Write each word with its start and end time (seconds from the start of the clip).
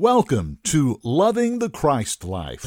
Welcome 0.00 0.56
to 0.64 0.98
Loving 1.04 1.58
the 1.58 1.68
Christ 1.68 2.24
Life. 2.24 2.64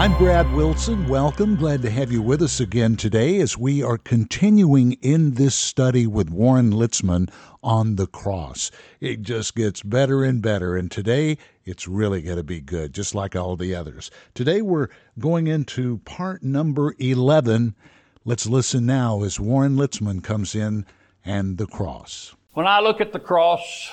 I'm 0.00 0.18
Brad 0.18 0.52
Wilson. 0.52 1.06
Welcome. 1.06 1.54
Glad 1.54 1.82
to 1.82 1.90
have 1.90 2.10
you 2.10 2.20
with 2.22 2.42
us 2.42 2.58
again 2.58 2.96
today 2.96 3.38
as 3.38 3.56
we 3.56 3.84
are 3.84 3.98
continuing 3.98 4.94
in 4.94 5.34
this 5.34 5.54
study 5.54 6.08
with 6.08 6.28
Warren 6.28 6.72
Litzman 6.72 7.30
on 7.62 7.94
the 7.94 8.08
cross. 8.08 8.72
It 8.98 9.22
just 9.22 9.54
gets 9.54 9.80
better 9.80 10.24
and 10.24 10.42
better, 10.42 10.74
and 10.76 10.90
today 10.90 11.38
it's 11.64 11.86
really 11.86 12.20
going 12.20 12.38
to 12.38 12.42
be 12.42 12.60
good, 12.60 12.92
just 12.92 13.14
like 13.14 13.36
all 13.36 13.54
the 13.54 13.76
others. 13.76 14.10
Today 14.34 14.60
we're 14.60 14.88
going 15.20 15.46
into 15.46 15.98
part 15.98 16.42
number 16.42 16.96
11. 16.98 17.76
Let's 18.24 18.48
listen 18.48 18.86
now 18.86 19.22
as 19.22 19.38
Warren 19.38 19.76
Litzman 19.76 20.24
comes 20.24 20.56
in 20.56 20.84
and 21.24 21.58
the 21.58 21.68
cross. 21.68 22.34
When 22.54 22.66
I 22.66 22.80
look 22.80 23.00
at 23.00 23.12
the 23.12 23.20
cross, 23.20 23.88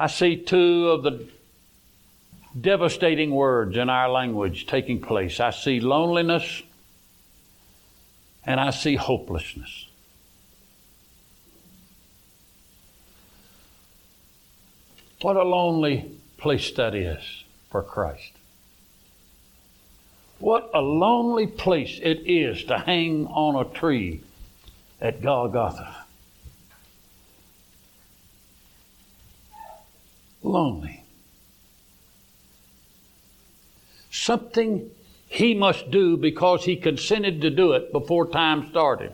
I 0.00 0.06
see 0.06 0.38
two 0.38 0.88
of 0.88 1.02
the 1.02 1.28
devastating 2.58 3.32
words 3.32 3.76
in 3.76 3.90
our 3.90 4.08
language 4.08 4.66
taking 4.66 5.02
place. 5.02 5.40
I 5.40 5.50
see 5.50 5.78
loneliness 5.78 6.62
and 8.46 8.58
I 8.58 8.70
see 8.70 8.96
hopelessness. 8.96 9.88
What 15.20 15.36
a 15.36 15.44
lonely 15.44 16.10
place 16.38 16.70
that 16.70 16.94
is 16.94 17.44
for 17.68 17.82
Christ. 17.82 18.32
What 20.38 20.70
a 20.72 20.80
lonely 20.80 21.46
place 21.46 22.00
it 22.02 22.22
is 22.24 22.64
to 22.64 22.78
hang 22.78 23.26
on 23.26 23.66
a 23.66 23.68
tree 23.68 24.22
at 24.98 25.20
Golgotha. 25.20 25.99
Lonely. 30.42 31.04
Something 34.10 34.90
he 35.28 35.54
must 35.54 35.90
do 35.90 36.16
because 36.16 36.64
he 36.64 36.76
consented 36.76 37.40
to 37.42 37.50
do 37.50 37.72
it 37.72 37.92
before 37.92 38.26
time 38.28 38.68
started. 38.70 39.12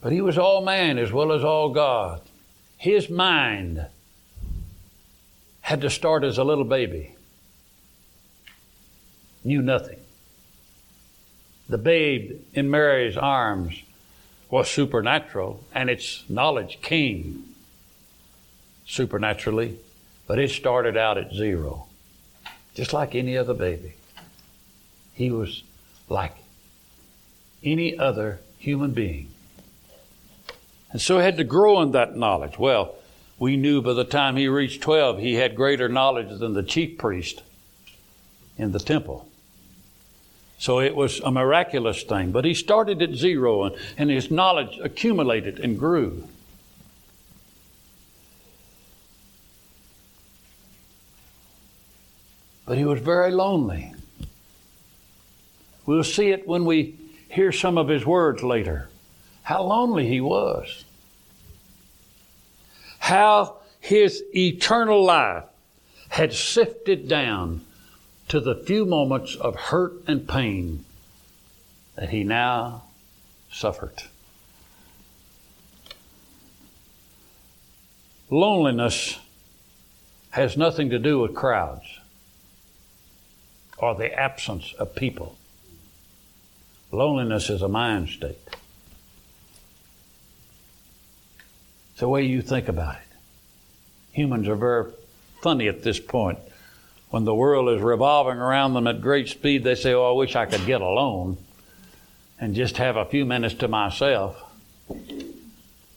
But 0.00 0.12
he 0.12 0.20
was 0.20 0.38
all 0.38 0.64
man 0.64 0.98
as 0.98 1.12
well 1.12 1.32
as 1.32 1.44
all 1.44 1.70
God. 1.70 2.20
His 2.76 3.08
mind 3.08 3.86
had 5.60 5.80
to 5.80 5.90
start 5.90 6.24
as 6.24 6.38
a 6.38 6.44
little 6.44 6.64
baby, 6.64 7.14
knew 9.44 9.62
nothing. 9.62 9.98
The 11.68 11.78
babe 11.78 12.40
in 12.52 12.70
Mary's 12.70 13.16
arms 13.16 13.80
was 14.52 14.70
supernatural, 14.70 15.64
and 15.74 15.88
its 15.88 16.24
knowledge 16.28 16.78
came 16.82 17.42
supernaturally, 18.86 19.78
but 20.26 20.38
it 20.38 20.50
started 20.50 20.94
out 20.94 21.16
at 21.16 21.32
zero, 21.32 21.86
just 22.74 22.92
like 22.92 23.14
any 23.14 23.34
other 23.34 23.54
baby. 23.54 23.94
He 25.14 25.30
was 25.30 25.62
like 26.10 26.36
any 27.64 27.96
other 27.96 28.40
human 28.58 28.90
being. 28.90 29.30
And 30.90 31.00
so 31.00 31.16
he 31.16 31.24
had 31.24 31.38
to 31.38 31.44
grow 31.44 31.80
in 31.80 31.92
that 31.92 32.14
knowledge. 32.14 32.58
Well, 32.58 32.94
we 33.38 33.56
knew 33.56 33.80
by 33.80 33.94
the 33.94 34.04
time 34.04 34.36
he 34.36 34.48
reached 34.48 34.82
12, 34.82 35.18
he 35.18 35.36
had 35.36 35.56
greater 35.56 35.88
knowledge 35.88 36.38
than 36.38 36.52
the 36.52 36.62
chief 36.62 36.98
priest 36.98 37.42
in 38.58 38.72
the 38.72 38.78
temple. 38.78 39.26
So 40.62 40.78
it 40.78 40.94
was 40.94 41.18
a 41.18 41.32
miraculous 41.32 42.04
thing. 42.04 42.30
But 42.30 42.44
he 42.44 42.54
started 42.54 43.02
at 43.02 43.14
zero 43.14 43.64
and, 43.64 43.74
and 43.98 44.08
his 44.08 44.30
knowledge 44.30 44.78
accumulated 44.80 45.58
and 45.58 45.76
grew. 45.76 46.28
But 52.64 52.78
he 52.78 52.84
was 52.84 53.00
very 53.00 53.32
lonely. 53.32 53.92
We'll 55.84 56.04
see 56.04 56.30
it 56.30 56.46
when 56.46 56.64
we 56.64 56.94
hear 57.28 57.50
some 57.50 57.76
of 57.76 57.88
his 57.88 58.06
words 58.06 58.44
later. 58.44 58.88
How 59.42 59.64
lonely 59.64 60.06
he 60.06 60.20
was. 60.20 60.84
How 63.00 63.56
his 63.80 64.22
eternal 64.32 65.02
life 65.02 65.42
had 66.08 66.32
sifted 66.32 67.08
down 67.08 67.64
to 68.32 68.40
the 68.40 68.54
few 68.54 68.86
moments 68.86 69.36
of 69.36 69.54
hurt 69.54 69.92
and 70.06 70.26
pain 70.26 70.82
that 71.96 72.08
he 72.08 72.24
now 72.24 72.82
suffered. 73.50 73.92
Loneliness 78.30 79.18
has 80.30 80.56
nothing 80.56 80.88
to 80.88 80.98
do 80.98 81.18
with 81.18 81.34
crowds 81.34 81.84
or 83.76 83.94
the 83.94 84.10
absence 84.18 84.72
of 84.78 84.94
people. 84.94 85.36
Loneliness 86.90 87.50
is 87.50 87.60
a 87.60 87.68
mind 87.68 88.08
state. 88.08 88.38
It's 91.90 92.00
the 92.00 92.08
way 92.08 92.22
you 92.22 92.40
think 92.40 92.66
about 92.68 92.94
it. 92.94 93.08
Humans 94.12 94.48
are 94.48 94.56
very 94.56 94.90
funny 95.42 95.68
at 95.68 95.82
this 95.82 96.00
point 96.00 96.38
when 97.12 97.26
the 97.26 97.34
world 97.34 97.68
is 97.68 97.82
revolving 97.82 98.38
around 98.38 98.72
them 98.72 98.86
at 98.86 99.02
great 99.02 99.28
speed, 99.28 99.62
they 99.64 99.74
say, 99.74 99.92
Oh, 99.92 100.08
I 100.08 100.16
wish 100.16 100.34
I 100.34 100.46
could 100.46 100.64
get 100.64 100.80
alone 100.80 101.36
and 102.40 102.54
just 102.54 102.78
have 102.78 102.96
a 102.96 103.04
few 103.04 103.26
minutes 103.26 103.54
to 103.56 103.68
myself. 103.68 104.42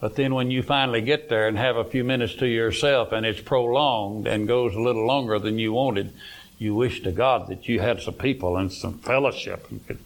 But 0.02 0.18
then 0.18 0.36
when 0.36 0.52
you 0.52 0.62
finally 0.62 1.00
get 1.00 1.30
there 1.30 1.48
and 1.48 1.58
have 1.58 1.78
a 1.78 1.86
few 1.86 2.04
minutes 2.04 2.36
to 2.36 2.46
yourself 2.46 3.14
and 3.14 3.26
it's 3.26 3.40
prolonged 3.40 4.28
and 4.28 4.46
goes 4.46 4.76
a 4.76 4.82
little 4.82 5.08
longer 5.08 5.40
than 5.40 5.58
you 5.58 5.72
wanted, 5.72 6.12
you 6.58 6.76
wish 6.76 7.02
to 7.04 7.14
God 7.14 7.48
that 7.48 7.70
you 7.70 7.80
had 7.80 8.02
some 8.02 8.16
people 8.16 8.58
and 8.58 8.70
some 8.70 9.00
fellowship 9.00 9.72
and 9.72 9.88
could, 9.88 10.00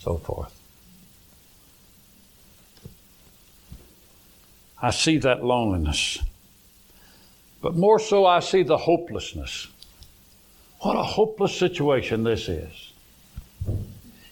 so 0.00 0.16
forth. 0.16 0.60
I 4.82 4.90
see 4.90 5.18
that 5.18 5.44
loneliness. 5.44 6.18
But 7.62 7.76
more 7.76 7.98
so, 7.98 8.24
I 8.24 8.40
see 8.40 8.62
the 8.62 8.78
hopelessness. 8.78 9.68
What 10.80 10.96
a 10.96 11.02
hopeless 11.02 11.56
situation 11.56 12.24
this 12.24 12.48
is. 12.48 12.92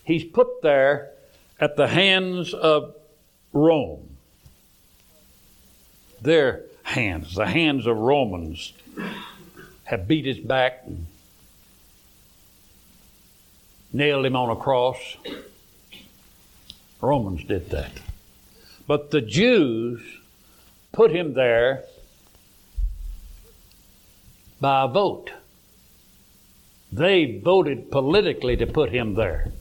He's 0.05 0.25
put 0.25 0.63
there 0.63 1.11
at 1.61 1.77
the 1.77 1.89
hands 1.89 2.55
of 2.55 2.95
Rome. 3.53 4.17
Their 6.23 6.63
hands, 6.83 7.35
the 7.35 7.47
hands 7.47 7.87
of 7.87 7.99
Romans, 7.99 8.73
have 9.85 10.09
beat 10.09 10.25
his 10.25 10.39
back 10.39 10.83
and 10.87 11.07
nailed 13.93 14.25
him 14.25 14.37
on 14.37 14.51
a 14.51 14.57
cross. 14.57 14.99
Romans 17.01 17.45
did 17.45 17.69
that. 17.71 17.93
But 18.87 19.11
the 19.11 19.21
Jews 19.21 20.01
put 20.93 21.11
him 21.11 21.35
there 21.35 21.85
by 24.61 24.85
a 24.85 24.89
vote. 24.89 25.31
They 26.91 27.41
voted 27.45 27.91
politically 27.91 28.57
to 28.57 28.67
put 28.67 28.91
him 28.91 29.15
there. 29.15 29.53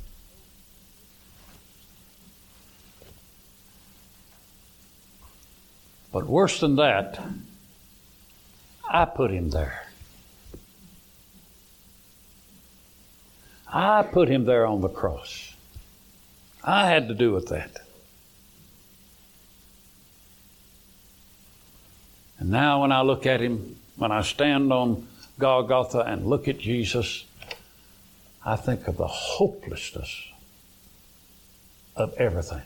But 6.12 6.25
worse 6.25 6.59
than 6.59 6.78
that, 6.78 7.22
I 8.90 9.06
put 9.06 9.30
him 9.30 9.50
there. 9.50 9.84
I 13.68 14.02
put 14.03 14.30
him 14.30 14.46
there 14.46 14.66
on 14.66 14.81
the 14.81 14.90
cross. 14.90 15.53
I 16.63 16.88
had 16.88 17.09
to 17.09 17.13
do 17.13 17.34
with 17.34 17.50
that. 17.50 17.81
And 22.39 22.50
now 22.50 22.81
when 22.81 22.92
I 22.92 23.01
look 23.01 23.25
at 23.25 23.42
him, 23.42 23.75
when 23.98 24.12
I 24.12 24.22
stand 24.22 24.72
on 24.72 25.08
Golgotha 25.40 26.00
and 26.00 26.26
look 26.26 26.48
at 26.48 26.60
Jesus, 26.60 27.26
I 28.46 28.56
think 28.56 28.88
of 28.88 28.98
the 28.98 29.08
hopelessness 29.08 30.32
of 31.96 32.14
everything. 32.14 32.62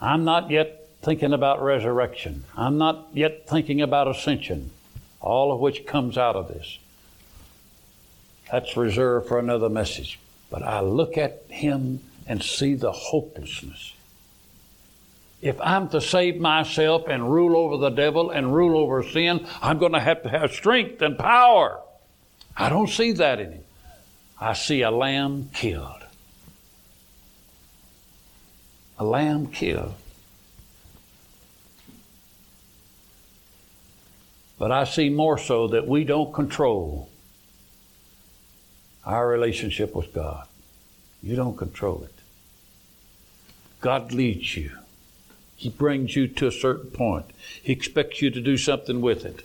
I'm 0.00 0.24
not 0.24 0.50
yet 0.50 0.88
thinking 1.02 1.32
about 1.32 1.62
resurrection. 1.62 2.44
I'm 2.56 2.78
not 2.78 3.08
yet 3.12 3.48
thinking 3.48 3.80
about 3.80 4.08
ascension, 4.08 4.70
all 5.20 5.52
of 5.52 5.60
which 5.60 5.86
comes 5.86 6.16
out 6.16 6.36
of 6.36 6.48
this. 6.48 6.78
That's 8.50 8.76
reserved 8.76 9.28
for 9.28 9.38
another 9.38 9.68
message. 9.68 10.18
But 10.50 10.62
I 10.62 10.80
look 10.80 11.18
at 11.18 11.42
him 11.48 12.00
and 12.26 12.42
see 12.42 12.74
the 12.74 12.92
hopelessness 12.92 13.92
if 15.40 15.60
I'm 15.60 15.88
to 15.90 16.00
save 16.00 16.40
myself 16.40 17.04
and 17.06 17.32
rule 17.32 17.56
over 17.56 17.76
the 17.76 17.90
devil 17.90 18.30
and 18.30 18.54
rule 18.54 18.78
over 18.78 19.02
sin, 19.02 19.46
I'm 19.62 19.78
going 19.78 19.92
to 19.92 20.00
have 20.00 20.22
to 20.24 20.28
have 20.28 20.52
strength 20.52 21.00
and 21.00 21.16
power. 21.16 21.80
I 22.56 22.68
don't 22.68 22.88
see 22.88 23.12
that 23.12 23.38
in 23.38 23.52
him. 23.52 23.64
I 24.40 24.52
see 24.54 24.82
a 24.82 24.90
lamb 24.90 25.50
killed. 25.54 26.02
A 28.98 29.04
lamb 29.04 29.46
killed. 29.48 29.94
But 34.58 34.72
I 34.72 34.84
see 34.84 35.08
more 35.08 35.38
so 35.38 35.68
that 35.68 35.86
we 35.86 36.02
don't 36.02 36.34
control 36.34 37.08
our 39.04 39.28
relationship 39.28 39.94
with 39.94 40.12
God. 40.12 40.46
You 41.22 41.36
don't 41.36 41.56
control 41.56 42.02
it. 42.02 42.14
God 43.80 44.12
leads 44.12 44.56
you. 44.56 44.72
He 45.58 45.70
brings 45.70 46.14
you 46.14 46.28
to 46.28 46.46
a 46.46 46.52
certain 46.52 46.92
point. 46.92 47.26
He 47.60 47.72
expects 47.72 48.22
you 48.22 48.30
to 48.30 48.40
do 48.40 48.56
something 48.56 49.00
with 49.00 49.24
it. 49.24 49.42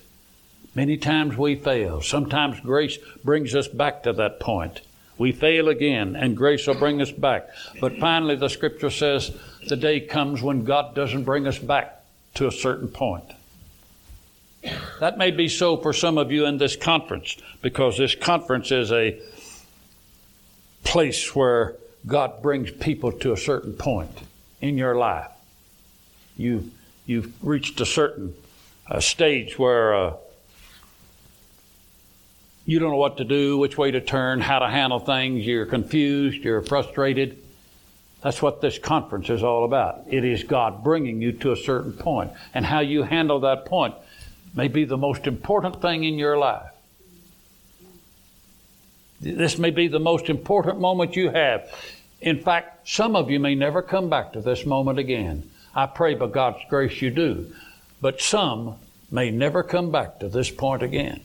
Many 0.76 0.96
times 0.96 1.36
we 1.36 1.56
fail. 1.56 2.02
Sometimes 2.02 2.60
grace 2.60 3.00
brings 3.24 3.56
us 3.56 3.68
back 3.68 4.04
to 4.04 4.14
that 4.14 4.40
point. 4.40 4.82
We 5.18 5.32
fail 5.32 5.70
again, 5.70 6.16
and 6.16 6.38
grace 6.38 6.68
will 6.68 6.76
bring 6.76 7.02
us 7.02 7.10
back. 7.10 7.50
But 7.82 7.98
finally, 7.98 8.36
the 8.36 8.48
scripture 8.48 8.92
says 8.92 9.36
the 9.68 9.76
day 9.76 10.02
comes 10.02 10.44
when 10.44 10.66
God 10.66 10.94
doesn't 10.94 11.24
bring 11.24 11.48
us 11.48 11.58
back 11.58 12.04
to 12.36 12.46
a 12.46 12.52
certain 12.52 12.90
point. 12.90 13.26
That 15.00 15.18
may 15.18 15.32
be 15.32 15.48
so 15.48 15.78
for 15.78 15.94
some 15.94 16.20
of 16.20 16.32
you 16.32 16.46
in 16.46 16.60
this 16.60 16.76
conference, 16.76 17.38
because 17.64 17.98
this 17.98 18.14
conference 18.14 18.72
is 18.72 18.92
a 18.92 19.20
place 20.84 21.36
where 21.36 21.76
God 22.06 22.44
brings 22.44 22.70
people 22.70 23.12
to 23.14 23.34
a 23.34 23.38
certain 23.38 23.74
point 23.74 24.12
in 24.62 24.78
your 24.78 24.96
life. 24.96 25.30
You, 26.38 26.72
you've 27.06 27.32
reached 27.44 27.80
a 27.82 27.86
certain 27.86 28.34
uh, 28.90 29.00
stage 29.00 29.58
where 29.58 29.94
uh, 29.94 30.14
you 32.66 32.80
don't 32.80 32.92
know 32.92 32.98
what 32.98 33.18
to 33.18 33.24
do, 33.24 33.58
which 33.58 33.78
way 33.78 33.92
to 33.92 34.02
turn, 34.02 34.42
how 34.42 34.60
to 34.60 34.70
handle 34.70 35.00
things. 35.00 35.46
You're 35.46 35.66
confused, 35.66 36.44
you're 36.44 36.62
frustrated. 36.62 37.38
That's 38.22 38.42
what 38.42 38.62
this 38.62 38.80
conference 38.80 39.30
is 39.30 39.44
all 39.44 39.66
about. 39.66 40.04
It 40.08 40.24
is 40.24 40.44
God 40.44 40.84
bringing 40.84 41.22
you 41.22 41.34
to 41.34 41.52
a 41.52 41.58
certain 41.58 41.92
point, 41.92 42.32
and 42.54 42.66
how 42.66 42.80
you 42.80 43.04
handle 43.04 43.42
that 43.42 43.66
point 43.66 43.96
may 44.56 44.70
be 44.70 44.86
the 44.86 44.98
most 44.98 45.28
important 45.28 45.82
thing 45.82 46.06
in 46.06 46.18
your 46.18 46.38
life. 46.38 46.70
This 49.20 49.58
may 49.58 49.72
be 49.72 49.88
the 49.88 50.00
most 50.00 50.30
important 50.30 50.80
moment 50.80 51.16
you 51.16 51.30
have. 51.30 51.70
In 52.22 52.42
fact, 52.42 52.88
some 52.88 53.16
of 53.16 53.30
you 53.30 53.40
may 53.40 53.56
never 53.56 53.82
come 53.82 54.10
back 54.10 54.34
to 54.34 54.42
this 54.42 54.66
moment 54.66 55.00
again. 55.00 55.50
I 55.76 55.86
pray 55.88 56.16
by 56.16 56.28
God's 56.28 56.64
grace 56.70 57.02
you 57.02 57.10
do. 57.10 57.54
But 58.02 58.22
some 58.22 58.76
may 59.10 59.32
never 59.32 59.64
come 59.64 59.92
back 59.92 60.20
to 60.20 60.28
this 60.28 60.52
point 60.52 60.84
again. 60.84 61.22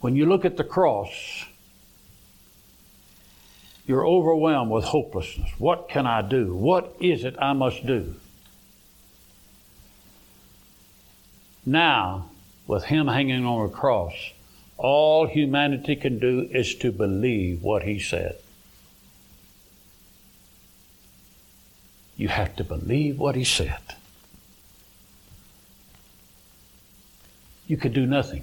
When 0.00 0.16
you 0.16 0.26
look 0.26 0.44
at 0.44 0.56
the 0.56 0.64
cross, 0.64 1.44
you're 3.86 4.06
overwhelmed 4.06 4.70
with 4.70 4.84
hopelessness. 4.84 5.50
What 5.58 5.88
can 5.88 6.06
I 6.06 6.22
do? 6.22 6.54
What 6.54 6.94
is 7.00 7.24
it 7.24 7.36
I 7.38 7.52
must 7.52 7.84
do? 7.86 8.14
Now, 11.66 12.30
with 12.66 12.84
him 12.84 13.08
hanging 13.08 13.44
on 13.44 13.66
a 13.66 13.70
cross, 13.70 14.14
all 14.76 15.26
humanity 15.26 15.96
can 15.96 16.18
do 16.18 16.48
is 16.52 16.74
to 16.76 16.92
believe 16.92 17.62
what 17.62 17.82
he 17.82 17.98
said. 17.98 18.36
You 22.18 22.28
have 22.28 22.56
to 22.56 22.64
believe 22.64 23.18
what 23.18 23.36
he 23.36 23.44
said. 23.44 23.78
You 27.68 27.76
could 27.76 27.94
do 27.94 28.06
nothing. 28.06 28.42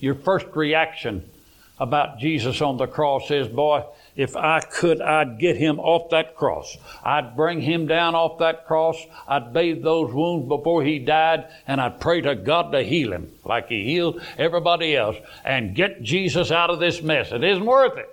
Your 0.00 0.16
first 0.16 0.46
reaction 0.54 1.30
about 1.78 2.18
Jesus 2.18 2.60
on 2.60 2.78
the 2.78 2.88
cross 2.88 3.30
is, 3.30 3.46
Boy, 3.46 3.84
if 4.16 4.36
I 4.36 4.60
could, 4.60 5.00
I'd 5.00 5.38
get 5.38 5.56
him 5.56 5.78
off 5.78 6.10
that 6.10 6.34
cross. 6.34 6.76
I'd 7.04 7.36
bring 7.36 7.60
him 7.60 7.86
down 7.86 8.16
off 8.16 8.38
that 8.38 8.66
cross. 8.66 8.96
I'd 9.28 9.52
bathe 9.52 9.82
those 9.82 10.12
wounds 10.12 10.48
before 10.48 10.82
he 10.82 10.98
died, 10.98 11.46
and 11.68 11.80
I'd 11.80 12.00
pray 12.00 12.22
to 12.22 12.34
God 12.34 12.72
to 12.72 12.82
heal 12.82 13.12
him 13.12 13.30
like 13.44 13.68
he 13.68 13.84
healed 13.84 14.20
everybody 14.36 14.96
else 14.96 15.16
and 15.44 15.76
get 15.76 16.02
Jesus 16.02 16.50
out 16.50 16.70
of 16.70 16.80
this 16.80 17.02
mess. 17.02 17.30
It 17.30 17.44
isn't 17.44 17.64
worth 17.64 17.96
it. 17.98 18.08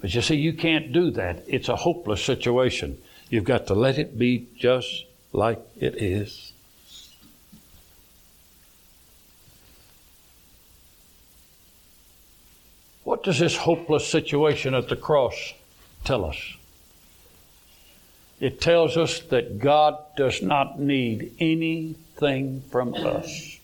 But 0.00 0.14
you 0.14 0.22
see, 0.22 0.36
you 0.36 0.54
can't 0.54 0.92
do 0.92 1.10
that. 1.12 1.44
It's 1.46 1.68
a 1.68 1.76
hopeless 1.76 2.24
situation. 2.24 2.98
You've 3.28 3.44
got 3.44 3.66
to 3.66 3.74
let 3.74 3.98
it 3.98 4.18
be 4.18 4.48
just 4.56 5.04
like 5.32 5.60
it 5.78 6.00
is. 6.00 6.52
What 13.04 13.22
does 13.22 13.38
this 13.38 13.56
hopeless 13.56 14.06
situation 14.06 14.74
at 14.74 14.88
the 14.88 14.96
cross 14.96 15.52
tell 16.04 16.24
us? 16.24 16.56
It 18.40 18.60
tells 18.60 18.96
us 18.96 19.20
that 19.20 19.58
God 19.58 19.98
does 20.16 20.40
not 20.40 20.80
need 20.80 21.34
anything 21.38 22.62
from 22.70 22.94
us 22.94 23.58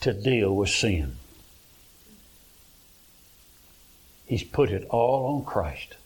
to 0.00 0.12
deal 0.12 0.54
with 0.54 0.70
sin. 0.70 1.16
He's 4.28 4.44
put 4.44 4.70
it 4.70 4.86
all 4.90 5.36
on 5.36 5.44
Christ. 5.46 5.96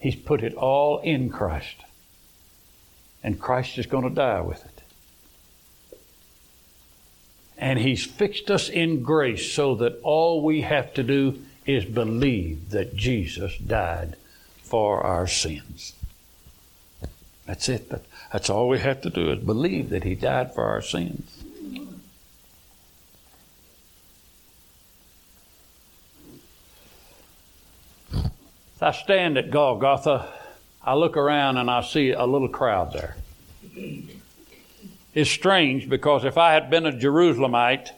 He's 0.00 0.16
put 0.16 0.42
it 0.42 0.54
all 0.54 1.00
in 1.00 1.28
Christ. 1.28 1.76
And 3.22 3.38
Christ 3.38 3.76
is 3.76 3.84
going 3.84 4.04
to 4.04 4.14
die 4.14 4.40
with 4.40 4.64
it. 4.64 4.82
And 7.58 7.78
He's 7.78 8.06
fixed 8.06 8.50
us 8.50 8.70
in 8.70 9.02
grace 9.02 9.52
so 9.52 9.74
that 9.76 10.00
all 10.02 10.42
we 10.42 10.62
have 10.62 10.94
to 10.94 11.02
do 11.02 11.42
is 11.66 11.84
believe 11.84 12.70
that 12.70 12.96
Jesus 12.96 13.58
died 13.58 14.16
for 14.62 15.02
our 15.02 15.26
sins. 15.26 15.92
That's 17.44 17.68
it. 17.68 17.92
That's 18.32 18.48
all 18.48 18.68
we 18.68 18.78
have 18.78 19.02
to 19.02 19.10
do 19.10 19.30
is 19.30 19.40
believe 19.40 19.90
that 19.90 20.04
He 20.04 20.14
died 20.14 20.54
for 20.54 20.64
our 20.64 20.80
sins. 20.80 21.35
I 28.80 28.92
stand 28.92 29.38
at 29.38 29.50
Golgotha. 29.50 30.28
I 30.82 30.94
look 30.94 31.16
around 31.16 31.56
and 31.56 31.70
I 31.70 31.82
see 31.82 32.10
a 32.10 32.24
little 32.24 32.48
crowd 32.48 32.92
there. 32.92 33.16
It's 35.14 35.30
strange 35.30 35.88
because 35.88 36.24
if 36.24 36.36
I 36.36 36.52
had 36.52 36.68
been 36.68 36.84
a 36.84 36.92
Jerusalemite, 36.92 37.88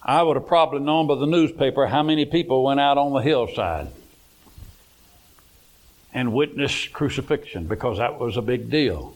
I 0.00 0.22
would 0.22 0.36
have 0.36 0.46
probably 0.46 0.80
known 0.80 1.08
by 1.08 1.16
the 1.16 1.26
newspaper 1.26 1.86
how 1.86 2.04
many 2.04 2.24
people 2.24 2.62
went 2.62 2.78
out 2.78 2.98
on 2.98 3.12
the 3.12 3.18
hillside 3.18 3.88
and 6.14 6.32
witnessed 6.32 6.92
crucifixion 6.92 7.66
because 7.66 7.98
that 7.98 8.20
was 8.20 8.36
a 8.36 8.42
big 8.42 8.70
deal. 8.70 9.14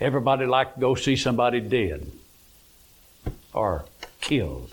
Everybody 0.00 0.46
liked 0.46 0.74
to 0.74 0.80
go 0.80 0.94
see 0.96 1.16
somebody 1.16 1.60
dead 1.60 2.10
or 3.56 3.84
killed. 4.20 4.72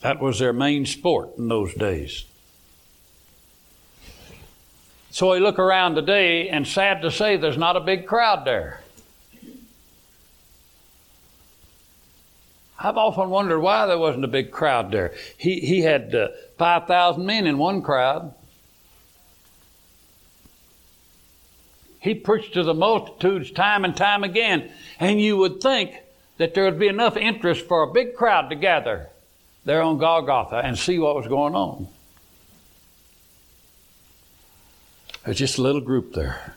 That 0.00 0.20
was 0.20 0.38
their 0.38 0.52
main 0.52 0.86
sport 0.86 1.36
in 1.36 1.48
those 1.48 1.74
days. 1.74 2.24
So 5.10 5.32
we 5.32 5.40
look 5.40 5.58
around 5.58 5.94
today, 5.94 6.48
and 6.48 6.66
sad 6.66 7.02
to 7.02 7.10
say, 7.10 7.36
there's 7.36 7.56
not 7.56 7.76
a 7.76 7.80
big 7.80 8.06
crowd 8.06 8.44
there. 8.44 8.80
I've 12.78 12.98
often 12.98 13.30
wondered 13.30 13.60
why 13.60 13.86
there 13.86 13.98
wasn't 13.98 14.26
a 14.26 14.28
big 14.28 14.50
crowd 14.50 14.92
there. 14.92 15.14
He, 15.38 15.60
he 15.60 15.80
had 15.80 16.14
uh, 16.14 16.28
5,000 16.58 17.24
men 17.24 17.46
in 17.46 17.56
one 17.56 17.80
crowd. 17.80 18.34
He 21.98 22.14
preached 22.14 22.52
to 22.52 22.62
the 22.62 22.74
multitudes 22.74 23.50
time 23.50 23.84
and 23.84 23.96
time 23.96 24.22
again, 24.22 24.70
and 25.00 25.20
you 25.20 25.38
would 25.38 25.60
think 25.60 25.94
that 26.38 26.54
there 26.54 26.64
would 26.64 26.78
be 26.78 26.88
enough 26.88 27.16
interest 27.16 27.66
for 27.66 27.82
a 27.82 27.92
big 27.92 28.14
crowd 28.14 28.50
to 28.50 28.56
gather 28.56 29.08
there 29.64 29.82
on 29.82 29.98
Golgotha 29.98 30.56
and 30.56 30.78
see 30.78 30.98
what 30.98 31.16
was 31.16 31.26
going 31.26 31.54
on. 31.54 31.88
There's 35.24 35.38
just 35.38 35.58
a 35.58 35.62
little 35.62 35.80
group 35.80 36.14
there, 36.14 36.54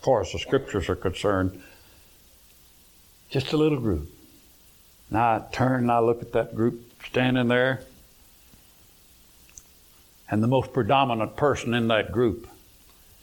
as 0.00 0.04
far 0.04 0.22
as 0.22 0.32
the 0.32 0.38
scriptures 0.38 0.88
are 0.88 0.96
concerned. 0.96 1.62
Just 3.30 3.52
a 3.52 3.56
little 3.56 3.78
group. 3.78 4.10
Now 5.10 5.36
I 5.36 5.44
turn 5.52 5.82
and 5.82 5.92
I 5.92 6.00
look 6.00 6.20
at 6.22 6.32
that 6.32 6.54
group 6.54 6.82
standing 7.06 7.48
there, 7.48 7.82
and 10.30 10.42
the 10.42 10.48
most 10.48 10.72
predominant 10.72 11.36
person 11.36 11.74
in 11.74 11.88
that 11.88 12.10
group 12.10 12.48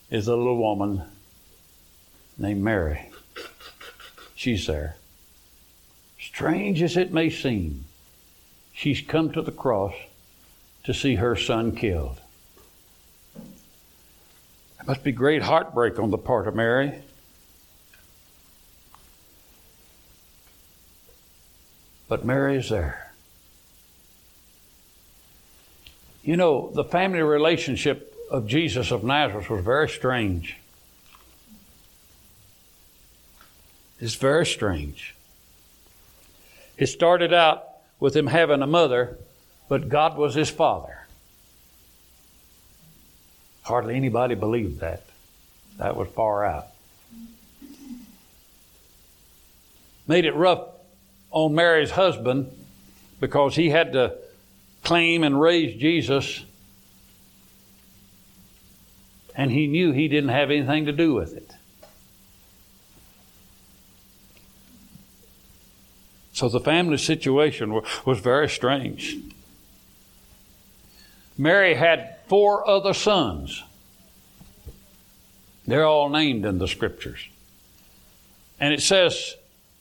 is 0.09 0.27
a 0.27 0.35
little 0.35 0.57
woman 0.57 1.03
named 2.37 2.63
Mary. 2.63 3.11
She's 4.35 4.65
there. 4.67 4.95
Strange 6.35 6.83
as 6.83 6.97
it 6.97 7.13
may 7.13 7.29
seem, 7.29 7.85
she's 8.73 8.99
come 8.99 9.31
to 9.31 9.41
the 9.41 9.53
cross 9.53 9.93
to 10.83 10.93
see 10.93 11.15
her 11.15 11.33
son 11.33 11.73
killed. 11.73 12.19
There 13.35 14.85
must 14.85 15.01
be 15.01 15.13
great 15.13 15.43
heartbreak 15.43 15.97
on 15.97 16.11
the 16.11 16.17
part 16.17 16.45
of 16.45 16.53
Mary. 16.53 16.91
But 22.09 22.25
Mary 22.25 22.57
is 22.57 22.67
there. 22.67 23.13
You 26.21 26.35
know, 26.35 26.69
the 26.73 26.83
family 26.83 27.21
relationship 27.21 28.13
of 28.29 28.45
Jesus 28.45 28.91
of 28.91 29.05
Nazareth 29.05 29.49
was 29.49 29.63
very 29.63 29.87
strange. 29.87 30.57
It's 34.01 34.15
very 34.15 34.45
strange. 34.45 35.15
It 36.77 36.87
started 36.87 37.33
out 37.33 37.63
with 37.99 38.15
him 38.15 38.27
having 38.27 38.61
a 38.61 38.67
mother, 38.67 39.17
but 39.69 39.89
God 39.89 40.17
was 40.17 40.35
his 40.35 40.49
father. 40.49 41.07
Hardly 43.63 43.95
anybody 43.95 44.35
believed 44.35 44.81
that. 44.81 45.01
That 45.77 45.95
was 45.95 46.07
far 46.09 46.45
out. 46.45 46.67
Made 50.07 50.25
it 50.25 50.35
rough 50.35 50.67
on 51.31 51.55
Mary's 51.55 51.91
husband 51.91 52.51
because 53.19 53.55
he 53.55 53.69
had 53.69 53.93
to 53.93 54.15
claim 54.83 55.23
and 55.23 55.39
raise 55.39 55.79
Jesus, 55.79 56.43
and 59.35 59.51
he 59.51 59.67
knew 59.67 59.91
he 59.91 60.07
didn't 60.07 60.29
have 60.29 60.51
anything 60.51 60.85
to 60.85 60.91
do 60.91 61.13
with 61.13 61.35
it. 61.35 61.51
So 66.35 66.49
the 66.49 66.59
family 66.59 66.97
situation 66.97 67.81
was 68.05 68.19
very 68.19 68.49
strange. 68.49 69.15
Mary 71.37 71.75
had 71.75 72.17
four 72.27 72.67
other 72.69 72.93
sons. 72.93 73.63
They're 75.65 75.85
all 75.85 76.09
named 76.09 76.43
in 76.43 76.57
the 76.57 76.67
scriptures. 76.67 77.29
And 78.59 78.73
it 78.73 78.81
says 78.81 79.35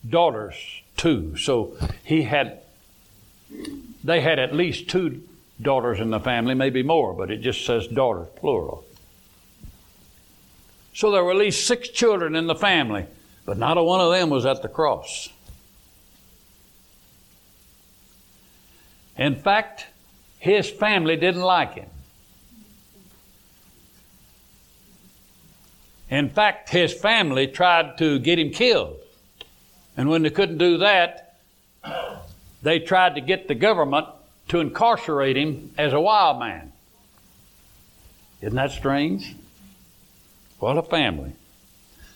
daughters 0.09 0.55
too. 0.97 1.37
So 1.39 1.77
he 2.05 2.23
had, 2.23 2.61
they 4.05 4.21
had 4.21 4.39
at 4.39 4.55
least 4.55 4.89
two 4.89 5.23
daughters 5.61 5.99
in 5.99 6.11
the 6.11 6.21
family, 6.21 6.55
maybe 6.55 6.85
more, 6.85 7.15
but 7.15 7.33
it 7.33 7.39
just 7.39 7.67
says 7.67 7.89
daughters, 7.89 8.29
plural. 8.37 8.85
So 10.95 11.11
there 11.11 11.25
were 11.25 11.33
at 11.33 11.37
least 11.37 11.67
six 11.67 11.89
children 11.89 12.37
in 12.37 12.47
the 12.47 12.55
family, 12.55 13.07
but 13.45 13.59
not 13.59 13.77
a 13.77 13.83
one 13.83 14.01
of 14.01 14.13
them 14.13 14.31
was 14.31 14.47
at 14.47 14.63
the 14.63 14.69
cross. 14.69 15.31
In 19.17 19.37
fact, 19.37 19.87
his 20.39 20.69
family 20.69 21.17
didn't 21.17 21.43
like 21.43 21.75
him. 21.75 21.89
In 26.11 26.29
fact, 26.29 26.69
his 26.71 26.93
family 26.93 27.47
tried 27.47 27.99
to 27.99 28.19
get 28.19 28.39
him 28.39 28.51
killed. 28.51 28.97
And 29.97 30.09
when 30.09 30.23
they 30.23 30.31
couldn't 30.31 30.59
do 30.59 30.79
that, 30.79 31.41
they 32.63 32.79
tried 32.79 33.15
to 33.15 33.21
get 33.21 33.49
the 33.49 33.55
government 33.55 34.07
to 34.49 34.61
incarcerate 34.61 35.37
him 35.37 35.73
as 35.79 35.93
a 35.93 36.01
wild 36.01 36.39
man. 36.39 36.73
Isn't 38.41 38.57
that 38.57 38.73
strange? 38.73 39.35
What 40.59 40.77
a 40.77 40.83
family. 40.83 41.33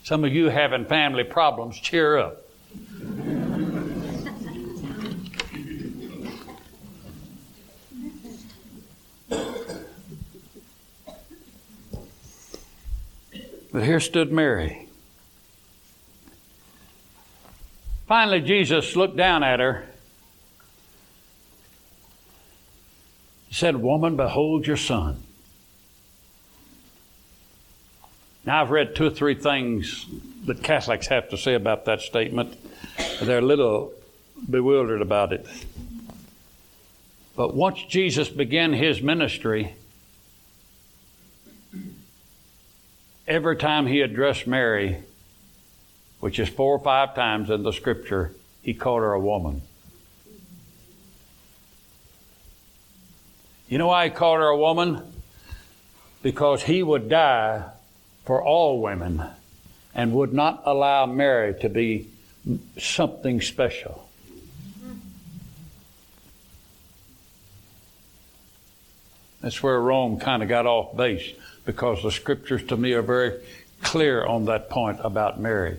Some 0.02 0.24
of 0.24 0.32
you 0.32 0.48
having 0.48 0.84
family 0.84 1.24
problems, 1.24 1.78
cheer 1.78 2.18
up. 2.18 2.47
But 13.72 13.84
here 13.84 14.00
stood 14.00 14.32
Mary. 14.32 14.88
Finally, 18.06 18.40
Jesus 18.40 18.96
looked 18.96 19.16
down 19.16 19.42
at 19.42 19.60
her. 19.60 19.84
He 23.48 23.54
said, 23.54 23.76
Woman, 23.76 24.16
behold 24.16 24.66
your 24.66 24.78
son. 24.78 25.22
Now, 28.46 28.62
I've 28.62 28.70
read 28.70 28.96
two 28.96 29.06
or 29.06 29.10
three 29.10 29.34
things 29.34 30.06
that 30.46 30.62
Catholics 30.62 31.08
have 31.08 31.28
to 31.30 31.36
say 31.36 31.52
about 31.52 31.84
that 31.84 32.00
statement. 32.00 32.56
They're 33.20 33.40
a 33.40 33.42
little 33.42 33.92
bewildered 34.48 35.02
about 35.02 35.34
it. 35.34 35.46
But 37.36 37.54
once 37.54 37.82
Jesus 37.84 38.30
began 38.30 38.72
his 38.72 39.02
ministry, 39.02 39.74
every 43.28 43.56
time 43.56 43.86
he 43.86 44.00
addressed 44.00 44.46
Mary, 44.46 44.96
which 46.18 46.38
is 46.38 46.48
four 46.48 46.74
or 46.74 46.82
five 46.82 47.14
times 47.14 47.50
in 47.50 47.62
the 47.62 47.72
scripture, 47.72 48.32
he 48.62 48.74
called 48.74 49.02
her 49.02 49.12
a 49.12 49.20
woman. 49.20 49.62
You 53.68 53.76
know 53.76 53.88
why 53.88 54.08
he 54.08 54.10
called 54.10 54.38
her 54.38 54.46
a 54.46 54.56
woman? 54.56 55.02
Because 56.22 56.62
he 56.62 56.82
would 56.82 57.10
die 57.10 57.70
for 58.24 58.42
all 58.42 58.80
women 58.80 59.22
and 59.94 60.12
would 60.14 60.32
not 60.32 60.62
allow 60.64 61.04
Mary 61.04 61.54
to 61.60 61.68
be 61.68 62.08
something 62.78 63.42
special. 63.42 64.07
That's 69.48 69.62
where 69.62 69.80
Rome 69.80 70.20
kind 70.20 70.42
of 70.42 70.48
got 70.50 70.66
off 70.66 70.94
base 70.94 71.32
because 71.64 72.02
the 72.02 72.12
scriptures 72.12 72.62
to 72.64 72.76
me 72.76 72.92
are 72.92 73.00
very 73.00 73.40
clear 73.82 74.26
on 74.26 74.44
that 74.44 74.68
point 74.68 75.00
about 75.02 75.40
Mary. 75.40 75.78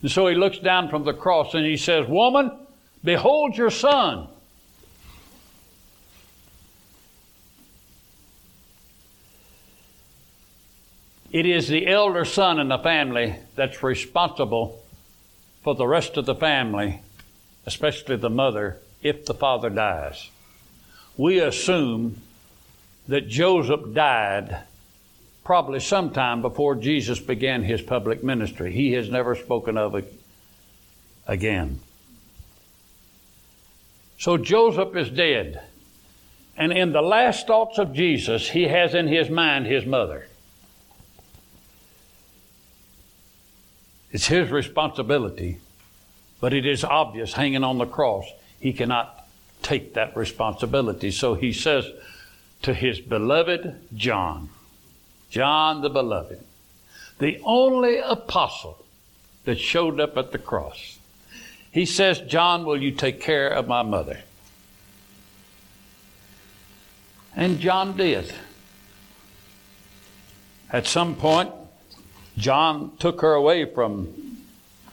And 0.00 0.08
so 0.08 0.28
he 0.28 0.36
looks 0.36 0.60
down 0.60 0.90
from 0.90 1.02
the 1.02 1.12
cross 1.12 1.54
and 1.54 1.66
he 1.66 1.76
says, 1.76 2.06
Woman, 2.06 2.52
behold 3.02 3.56
your 3.56 3.72
son. 3.72 4.28
It 11.32 11.46
is 11.46 11.66
the 11.66 11.88
elder 11.88 12.24
son 12.24 12.60
in 12.60 12.68
the 12.68 12.78
family 12.78 13.34
that's 13.56 13.82
responsible 13.82 14.84
for 15.64 15.74
the 15.74 15.88
rest 15.88 16.16
of 16.16 16.26
the 16.26 16.36
family, 16.36 17.02
especially 17.66 18.14
the 18.14 18.30
mother, 18.30 18.78
if 19.02 19.26
the 19.26 19.34
father 19.34 19.68
dies. 19.68 20.30
We 21.16 21.40
assume 21.40 22.20
that 23.08 23.28
Joseph 23.28 23.92
died 23.92 24.64
probably 25.44 25.80
sometime 25.80 26.40
before 26.40 26.74
Jesus 26.74 27.20
began 27.20 27.62
his 27.62 27.82
public 27.82 28.24
ministry. 28.24 28.72
He 28.72 28.92
has 28.92 29.10
never 29.10 29.34
spoken 29.34 29.76
of 29.76 29.94
it 29.94 30.12
again. 31.26 31.80
So 34.18 34.38
Joseph 34.38 34.96
is 34.96 35.10
dead. 35.10 35.62
And 36.56 36.72
in 36.72 36.92
the 36.92 37.02
last 37.02 37.46
thoughts 37.46 37.78
of 37.78 37.92
Jesus, 37.92 38.48
he 38.50 38.68
has 38.68 38.94
in 38.94 39.08
his 39.08 39.28
mind 39.28 39.66
his 39.66 39.84
mother. 39.84 40.28
It's 44.12 44.28
his 44.28 44.50
responsibility, 44.50 45.58
but 46.40 46.54
it 46.54 46.64
is 46.64 46.84
obvious 46.84 47.32
hanging 47.32 47.64
on 47.64 47.78
the 47.78 47.86
cross, 47.86 48.24
he 48.60 48.72
cannot 48.72 49.26
take 49.62 49.94
that 49.94 50.16
responsibility. 50.16 51.10
So 51.10 51.34
he 51.34 51.52
says 51.52 51.90
to 52.64 52.72
his 52.72 52.98
beloved 52.98 53.74
John, 53.94 54.48
John 55.30 55.82
the 55.82 55.90
Beloved, 55.90 56.40
the 57.18 57.38
only 57.44 57.98
apostle 57.98 58.84
that 59.44 59.58
showed 59.58 60.00
up 60.00 60.16
at 60.16 60.32
the 60.32 60.38
cross. 60.38 60.98
He 61.70 61.84
says, 61.84 62.20
John, 62.20 62.64
will 62.64 62.80
you 62.80 62.92
take 62.92 63.20
care 63.20 63.48
of 63.48 63.68
my 63.68 63.82
mother? 63.82 64.20
And 67.36 67.60
John 67.60 67.96
did. 67.96 68.32
At 70.70 70.86
some 70.86 71.16
point, 71.16 71.52
John 72.38 72.96
took 72.98 73.20
her 73.20 73.34
away 73.34 73.66
from 73.66 74.38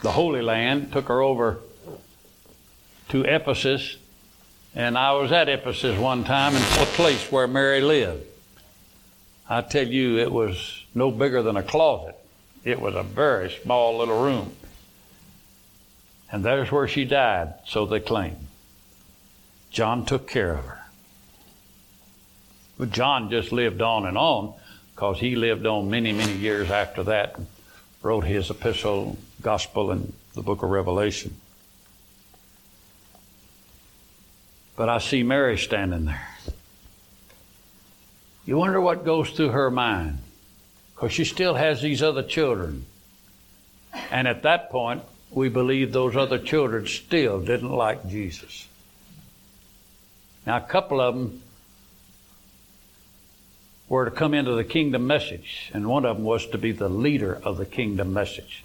the 0.02 0.12
Holy 0.12 0.42
Land, 0.42 0.92
took 0.92 1.08
her 1.08 1.22
over 1.22 1.60
to 3.10 3.24
Ephesus, 3.24 3.96
and 4.76 4.98
I 4.98 5.14
was 5.14 5.32
at 5.32 5.50
Ephesus 5.50 5.98
one 5.98 6.24
time 6.24 6.56
in 6.56 6.62
a 6.62 6.86
place 6.86 7.32
where 7.32 7.48
Mary 7.48 7.82
lived. 7.82 8.26
I 9.50 9.62
tell 9.62 9.88
you, 9.88 10.18
it 10.18 10.32
was 10.32 10.86
no 10.96 11.12
bigger 11.12 11.42
than 11.42 11.58
a 11.58 11.64
closet. 11.64 12.16
It 12.64 12.80
was 12.80 12.96
a 12.96 13.04
very 13.04 13.52
small 13.64 13.98
little 13.98 14.24
room. 14.24 14.56
And 16.32 16.46
there's 16.46 16.72
where 16.72 16.88
she 16.88 17.04
died, 17.04 17.56
so 17.66 17.86
they 17.86 18.00
claim. 18.00 18.38
John 19.72 20.06
took 20.06 20.30
care 20.30 20.54
of 20.54 20.64
her. 20.66 20.82
But 22.78 22.92
John 22.92 23.30
just 23.30 23.52
lived 23.52 23.82
on 23.82 24.06
and 24.06 24.18
on 24.18 24.54
because 24.96 25.20
he 25.20 25.36
lived 25.36 25.66
on 25.66 25.90
many, 25.90 26.14
many 26.14 26.34
years 26.34 26.72
after 26.72 27.04
that 27.04 27.38
and 27.38 27.48
wrote 28.02 28.24
his 28.24 28.50
epistle, 28.50 29.18
gospel, 29.42 29.92
and 29.92 30.14
the 30.34 30.42
book 30.42 30.64
of 30.64 30.70
Revelation. 30.70 31.36
But 34.82 34.90
I 34.90 34.98
see 34.98 35.22
Mary 35.22 35.60
standing 35.60 36.06
there. 36.06 36.28
You 38.48 38.58
wonder 38.58 38.82
what 38.82 39.06
goes 39.06 39.30
through 39.30 39.50
her 39.50 39.70
mind. 39.70 40.18
because 40.96 41.14
she 41.14 41.24
still 41.24 41.54
has 41.54 41.84
these 41.84 42.02
other 42.02 42.24
children. 42.24 42.88
And 44.10 44.28
at 44.28 44.42
that 44.42 44.72
point, 44.72 45.04
we 45.30 45.50
believe 45.50 45.92
those 45.94 46.16
other 46.16 46.40
children 46.40 46.88
still 46.88 47.40
didn't 47.40 47.70
like 47.70 48.10
Jesus. 48.10 48.68
Now, 50.48 50.58
a 50.58 50.62
couple 50.62 51.00
of 51.00 51.14
them 51.14 51.44
were 53.88 54.06
to 54.06 54.10
come 54.10 54.34
into 54.34 54.56
the 54.56 54.64
kingdom 54.64 55.06
message, 55.06 55.70
and 55.76 55.86
one 55.86 56.06
of 56.06 56.18
them 56.18 56.26
was 56.26 56.48
to 56.48 56.58
be 56.58 56.72
the 56.72 56.90
leader 56.90 57.40
of 57.44 57.58
the 57.58 57.68
kingdom 57.68 58.14
message 58.14 58.64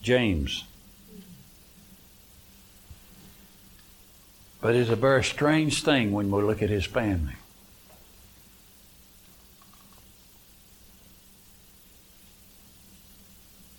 James. 0.00 0.64
But 4.64 4.76
it's 4.76 4.88
a 4.88 4.96
very 4.96 5.22
strange 5.22 5.82
thing 5.82 6.10
when 6.12 6.30
we 6.30 6.42
look 6.42 6.62
at 6.62 6.70
his 6.70 6.86
family. 6.86 7.34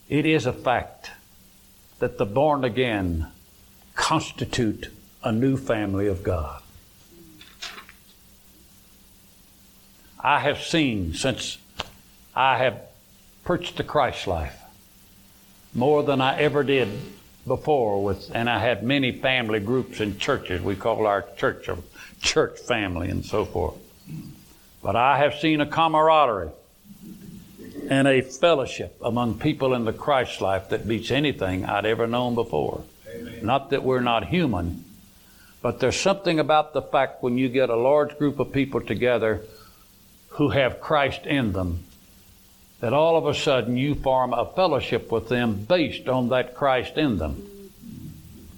It 0.10 0.28
is 0.28 0.46
a 0.46 0.54
fact 0.54 1.10
that 1.98 2.20
the 2.20 2.26
born 2.28 2.64
again 2.64 3.32
constitute 3.96 4.94
a 5.24 5.32
new 5.32 5.58
family 5.58 6.06
of 6.06 6.22
God. 6.22 6.62
I 10.20 10.38
have 10.42 10.62
seen 10.62 11.16
since 11.16 11.58
I 12.36 12.60
have 12.60 12.80
preached 13.44 13.78
the 13.78 13.84
Christ 13.84 14.28
life 14.28 14.62
more 15.74 16.04
than 16.04 16.22
I 16.22 16.38
ever 16.40 16.62
did 16.62 16.90
before 17.48 18.04
with 18.04 18.32
and 18.34 18.50
I 18.50 18.60
had 18.60 18.84
many 18.84 19.12
family 19.12 19.60
groups 19.60 20.00
and 20.00 20.20
churches. 20.20 20.62
We 20.62 20.76
call 20.76 21.06
our 21.06 21.26
church 21.38 21.68
a 21.68 21.78
church 22.22 22.60
family 22.60 23.10
and 23.10 23.24
so 23.24 23.46
forth. 23.46 23.76
But 24.82 24.96
I 24.96 25.18
have 25.20 25.36
seen 25.36 25.62
a 25.62 25.66
camaraderie 25.66 26.52
and 27.90 28.08
a 28.08 28.22
fellowship 28.22 28.98
among 29.02 29.40
people 29.40 29.74
in 29.74 29.86
the 29.86 29.94
Christ 29.94 30.42
life 30.42 30.70
that 30.70 30.88
beats 30.88 31.12
anything 31.12 31.66
I'd 31.66 31.86
ever 31.86 32.08
known 32.08 32.36
before. 32.36 32.84
Amen. 33.08 33.46
Not 33.46 33.70
that 33.70 33.84
we're 33.84 34.02
not 34.02 34.28
human, 34.28 34.84
but 35.62 35.80
there's 35.80 36.00
something 36.00 36.40
about 36.40 36.74
the 36.74 36.82
fact 36.82 37.24
when 37.24 37.38
you 37.38 37.50
get 37.50 37.70
a 37.70 37.76
large 37.76 38.18
group 38.18 38.40
of 38.40 38.52
people 38.52 38.82
together 38.82 39.42
who 40.30 40.50
have 40.50 40.82
Christ 40.82 41.26
in 41.26 41.54
them, 41.54 41.84
that 42.86 42.94
all 42.94 43.18
of 43.18 43.26
a 43.26 43.34
sudden 43.34 43.76
you 43.76 43.96
form 43.96 44.32
a 44.32 44.46
fellowship 44.46 45.12
with 45.12 45.28
them 45.28 45.56
based 45.56 46.08
on 46.08 46.30
that 46.30 46.54
Christ 46.54 46.98
in 46.98 47.18
them. 47.18 47.44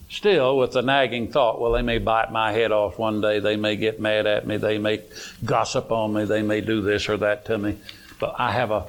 Still, 0.10 0.58
with 0.58 0.74
the 0.74 0.82
nagging 0.82 1.32
thought, 1.32 1.62
well, 1.62 1.72
they 1.72 1.82
may 1.82 1.98
bite 1.98 2.30
my 2.30 2.52
head 2.52 2.74
off 2.74 3.00
one 3.00 3.22
day, 3.22 3.40
they 3.40 3.56
may 3.56 3.78
get 3.78 4.02
mad 4.02 4.28
at 4.28 4.46
me, 4.46 4.58
they 4.58 4.80
may 4.80 5.02
gossip 5.46 5.94
on 5.94 6.14
me, 6.14 6.26
they 6.26 6.42
may 6.42 6.60
do 6.60 6.82
this 6.82 7.08
or 7.08 7.16
that 7.16 7.46
to 7.46 7.58
me. 7.58 7.78
But 8.20 8.36
I 8.38 8.52
have 8.52 8.70
a 8.70 8.88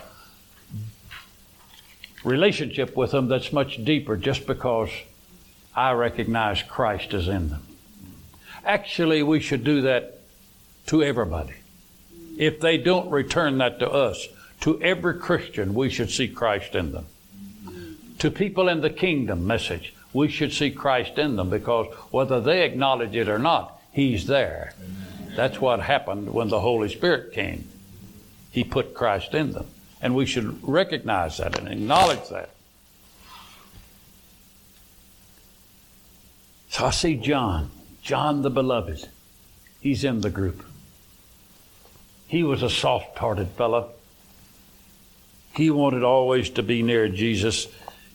relationship 2.24 2.96
with 2.96 3.12
them 3.12 3.28
that's 3.28 3.52
much 3.52 3.84
deeper 3.84 4.16
just 4.16 4.44
because 4.44 4.90
I 5.72 5.92
recognize 5.92 6.64
Christ 6.64 7.14
is 7.14 7.28
in 7.28 7.50
them. 7.50 7.62
Actually, 8.64 9.22
we 9.22 9.38
should 9.38 9.62
do 9.62 9.82
that 9.82 10.18
to 10.86 11.00
everybody. 11.00 11.54
If 12.36 12.58
they 12.58 12.76
don't 12.76 13.08
return 13.10 13.58
that 13.58 13.78
to 13.78 13.88
us, 13.88 14.26
to 14.60 14.80
every 14.82 15.18
Christian, 15.18 15.74
we 15.74 15.88
should 15.88 16.10
see 16.10 16.28
Christ 16.28 16.74
in 16.74 16.92
them. 16.92 17.06
To 18.18 18.30
people 18.30 18.68
in 18.68 18.80
the 18.80 18.90
kingdom 18.90 19.46
message, 19.46 19.94
we 20.12 20.28
should 20.28 20.52
see 20.52 20.70
Christ 20.70 21.18
in 21.18 21.36
them 21.36 21.50
because 21.50 21.86
whether 22.10 22.40
they 22.40 22.64
acknowledge 22.64 23.14
it 23.14 23.28
or 23.28 23.38
not, 23.38 23.80
He's 23.92 24.26
there. 24.26 24.74
That's 25.36 25.60
what 25.60 25.80
happened 25.80 26.32
when 26.32 26.48
the 26.48 26.60
Holy 26.60 26.88
Spirit 26.88 27.32
came. 27.32 27.68
He 28.50 28.64
put 28.64 28.94
Christ 28.94 29.34
in 29.34 29.52
them. 29.52 29.66
And 30.00 30.14
we 30.14 30.26
should 30.26 30.58
recognize 30.66 31.38
that 31.38 31.58
and 31.58 31.68
acknowledge 31.68 32.28
that. 32.28 32.50
So 36.70 36.86
I 36.86 36.90
see 36.90 37.16
John, 37.16 37.70
John 38.02 38.42
the 38.42 38.50
beloved. 38.50 39.08
He's 39.80 40.04
in 40.04 40.20
the 40.20 40.30
group. 40.30 40.64
He 42.26 42.42
was 42.42 42.62
a 42.62 42.70
soft 42.70 43.18
hearted 43.18 43.48
fellow. 43.48 43.90
He 45.54 45.70
wanted 45.70 46.04
always 46.04 46.50
to 46.50 46.62
be 46.62 46.82
near 46.82 47.08
Jesus, 47.08 47.66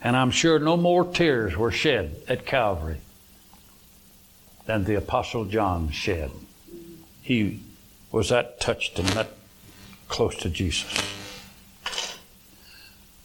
and 0.02 0.16
I'm 0.16 0.32
sure 0.32 0.60
no 0.60 0.78
more 0.78 1.06
tears 1.06 1.58
were 1.58 1.72
shed 1.72 2.16
at 2.28 2.46
Calvary 2.46 2.98
than 4.66 4.86
the 4.86 4.96
Apostle 4.96 5.46
John 5.46 5.90
shed. 5.92 6.32
He 7.22 7.62
was 8.12 8.30
that 8.30 8.60
touched 8.60 9.00
and 9.00 9.08
that 9.10 9.30
close 10.08 10.36
to 10.38 10.50
Jesus. 10.50 11.02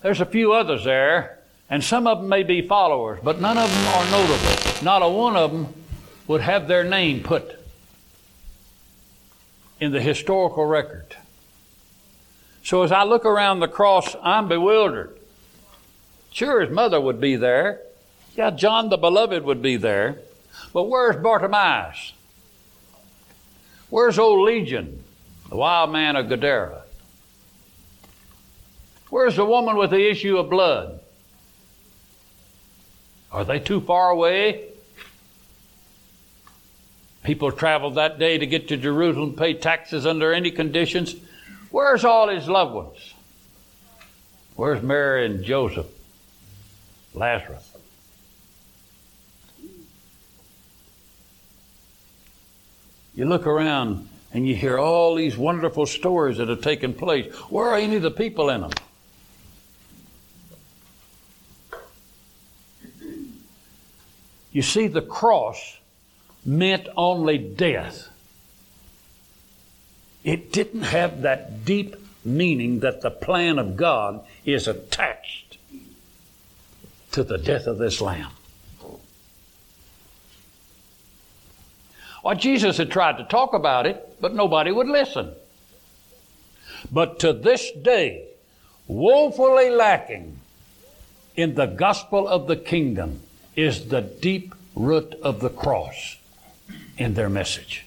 There's 0.03 0.21
a 0.21 0.27
few 0.27 0.53
others 0.53 0.85
there, 0.85 1.39
and 1.69 1.83
some 1.83 2.07
of 2.07 2.21
them 2.21 2.29
may 2.29 2.43
be 2.45 2.67
followers, 2.67 3.21
but 3.23 3.41
none 3.41 3.59
of 3.59 3.71
them 3.71 3.87
are 3.89 4.11
notable. 4.11 4.85
Not 4.85 5.03
a 5.03 5.09
one 5.09 5.37
of 5.37 5.53
them 5.53 5.75
would 6.27 6.41
have 6.41 6.69
their 6.69 6.85
name 6.85 7.23
put 7.23 7.57
in 9.81 9.93
the 9.93 10.01
historical 10.01 10.65
record. 10.65 11.17
So 12.69 12.83
as 12.83 12.93
I 12.93 13.05
look 13.05 13.25
around 13.25 13.61
the 13.61 13.67
cross, 13.67 14.15
I'm 14.23 14.47
bewildered. 14.47 15.19
Sure, 16.31 16.61
his 16.61 16.69
mother 16.69 17.01
would 17.01 17.19
be 17.19 17.35
there. 17.35 17.81
Yeah, 18.37 18.51
John 18.51 18.91
the 18.91 18.99
Beloved 18.99 19.43
would 19.43 19.63
be 19.63 19.79
there. 19.79 20.19
But 20.75 20.83
where's 20.83 21.17
Bartimaeus? 21.17 22.13
Where's 23.89 24.19
old 24.19 24.45
Legion, 24.45 25.03
the 25.49 25.57
wild 25.57 25.93
man 25.93 26.15
of 26.15 26.29
Gadara? 26.29 26.83
Where's 29.09 29.37
the 29.37 29.47
woman 29.47 29.79
with 29.79 29.89
the 29.89 30.11
issue 30.11 30.37
of 30.37 30.51
blood? 30.51 31.01
Are 33.33 33.47
they 33.47 33.61
too 33.61 33.81
far 33.81 34.11
away? 34.11 34.69
People 37.23 37.51
traveled 37.51 37.95
that 37.95 38.19
day 38.19 38.37
to 38.37 38.47
get 38.47 38.69
to 38.69 38.77
Jerusalem, 38.77 39.37
pay 39.37 39.55
taxes 39.55 40.05
under 40.05 40.35
any 40.35 40.51
conditions. 40.51 41.17
Where's 41.71 42.05
all 42.05 42.29
his 42.29 42.49
loved 42.49 42.75
ones? 42.75 43.15
Where's 44.57 44.83
Mary 44.83 45.27
and 45.27 45.45
Joseph? 45.45 45.87
Lazarus. 47.15 47.65
You 53.15 53.25
look 53.25 53.47
around 53.47 54.09
and 54.33 54.47
you 54.47 54.55
hear 54.55 54.79
all 54.79 55.15
these 55.15 55.37
wonderful 55.37 55.87
stories 55.87 56.39
that 56.39 56.49
have 56.49 56.61
taken 56.61 56.95
place. 56.95 57.33
Where 57.51 57.69
are 57.69 57.77
any 57.77 57.97
of 57.97 58.03
the 58.03 58.11
people 58.11 58.51
in 58.51 58.61
them? 58.61 58.71
You 64.53 64.63
see, 64.63 64.87
the 64.87 65.03
cross 65.03 65.79
meant 66.45 66.89
only 66.97 67.39
death. 67.39 68.08
It 70.29 70.53
didn't 70.53 70.83
have 70.83 71.23
that 71.23 71.65
deep 71.65 71.97
meaning 72.23 72.81
that 72.81 73.01
the 73.01 73.11
plan 73.11 73.59
of 73.59 73.79
God 73.79 74.23
is 74.45 74.69
attached 74.69 75.57
to 77.13 77.25
the 77.25 77.39
death 77.39 77.67
of 77.67 77.79
this 77.79 78.03
lamb. 78.03 78.33
Well, 82.23 82.35
Jesus 82.35 82.77
had 82.77 82.91
tried 82.91 83.17
to 83.17 83.25
talk 83.25 83.55
about 83.55 83.87
it, 83.87 84.21
but 84.21 84.35
nobody 84.35 84.71
would 84.71 84.89
listen. 84.89 85.33
But 86.93 87.21
to 87.21 87.33
this 87.33 87.73
day, 87.73 88.27
woefully 88.87 89.71
lacking 89.71 90.41
in 91.37 91.55
the 91.55 91.65
gospel 91.65 92.29
of 92.29 92.49
the 92.49 92.57
kingdom 92.57 93.23
is 93.57 93.89
the 93.89 94.03
deep 94.03 94.55
root 94.75 95.15
of 95.23 95.41
the 95.41 95.49
cross 95.49 96.19
in 96.99 97.15
their 97.15 97.31
message. 97.31 97.87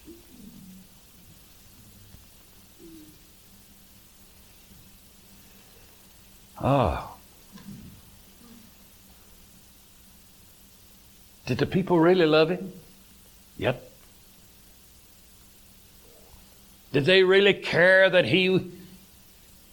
Ah. 6.62 7.13
Did 11.45 11.58
the 11.58 11.65
people 11.65 12.00
really 12.00 12.26
love 12.26 12.50
him? 12.50 12.71
Yep. 13.58 13.91
Did 16.93 17.06
they 17.06 17.24
really 17.24 17.54
care 17.54 18.10
that 18.10 18.26
he 18.26 18.71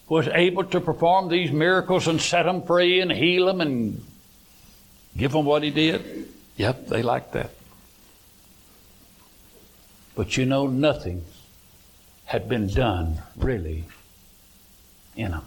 was 0.09 0.29
able 0.29 0.64
to 0.64 0.81
perform 0.81 1.29
these 1.29 1.53
miracles 1.53 2.09
and 2.09 2.20
set 2.20 2.44
them 2.44 2.62
free 2.62 3.01
and 3.01 3.12
heal 3.12 3.46
them 3.46 3.61
and 3.61 4.03
Give 5.18 5.33
them 5.33 5.44
what 5.44 5.64
he 5.64 5.70
did? 5.70 6.29
Yep, 6.57 6.87
they 6.87 7.03
liked 7.03 7.33
that. 7.33 7.51
But 10.14 10.37
you 10.37 10.46
know, 10.46 10.68
nothing 10.68 11.24
had 12.24 12.48
been 12.48 12.68
done 12.68 13.22
really 13.37 13.85
in 15.16 15.33
them, 15.33 15.44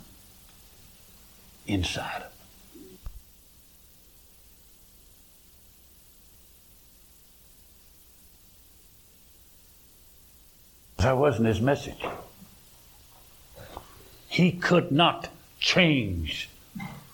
inside 1.71 2.21
them. 2.21 2.31
That 10.97 11.17
wasn't 11.17 11.47
his 11.47 11.61
message. 11.61 12.03
He 14.27 14.51
could 14.51 14.91
not 14.91 15.29
change 15.59 16.49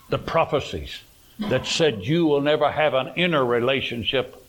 the 0.10 0.18
prophecies 0.18 1.02
that 1.40 1.66
said 1.66 2.04
you 2.04 2.26
will 2.26 2.42
never 2.42 2.72
have 2.72 2.94
an 2.94 3.14
inner 3.16 3.46
relationship 3.46 4.44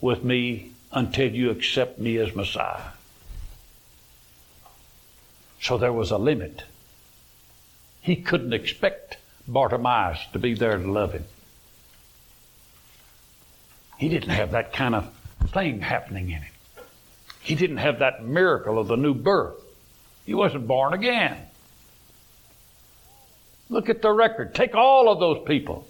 with 0.00 0.22
me 0.22 0.70
until 0.92 1.32
you 1.32 1.50
accept 1.50 1.98
me 1.98 2.18
as 2.18 2.34
Messiah. 2.34 2.90
So 5.60 5.78
there 5.78 5.92
was 5.92 6.10
a 6.10 6.18
limit. 6.18 6.64
He 8.00 8.16
couldn't 8.16 8.52
expect 8.52 9.16
Bartimaeus 9.48 10.18
to 10.32 10.38
be 10.38 10.54
there 10.54 10.78
to 10.78 10.90
love 10.90 11.12
him. 11.12 11.24
He 13.98 14.08
didn't 14.08 14.30
have 14.30 14.52
that 14.52 14.72
kind 14.72 14.94
of 14.94 15.12
thing 15.48 15.80
happening 15.80 16.30
in 16.30 16.42
him. 16.42 16.52
He 17.40 17.54
didn't 17.54 17.78
have 17.78 17.98
that 18.00 18.24
miracle 18.24 18.78
of 18.78 18.88
the 18.88 18.96
new 18.96 19.14
birth. 19.14 19.60
He 20.24 20.34
wasn't 20.34 20.66
born 20.66 20.92
again. 20.92 21.36
Look 23.68 23.88
at 23.88 24.02
the 24.02 24.12
record. 24.12 24.54
Take 24.54 24.74
all 24.74 25.08
of 25.08 25.18
those 25.18 25.44
people. 25.46 25.86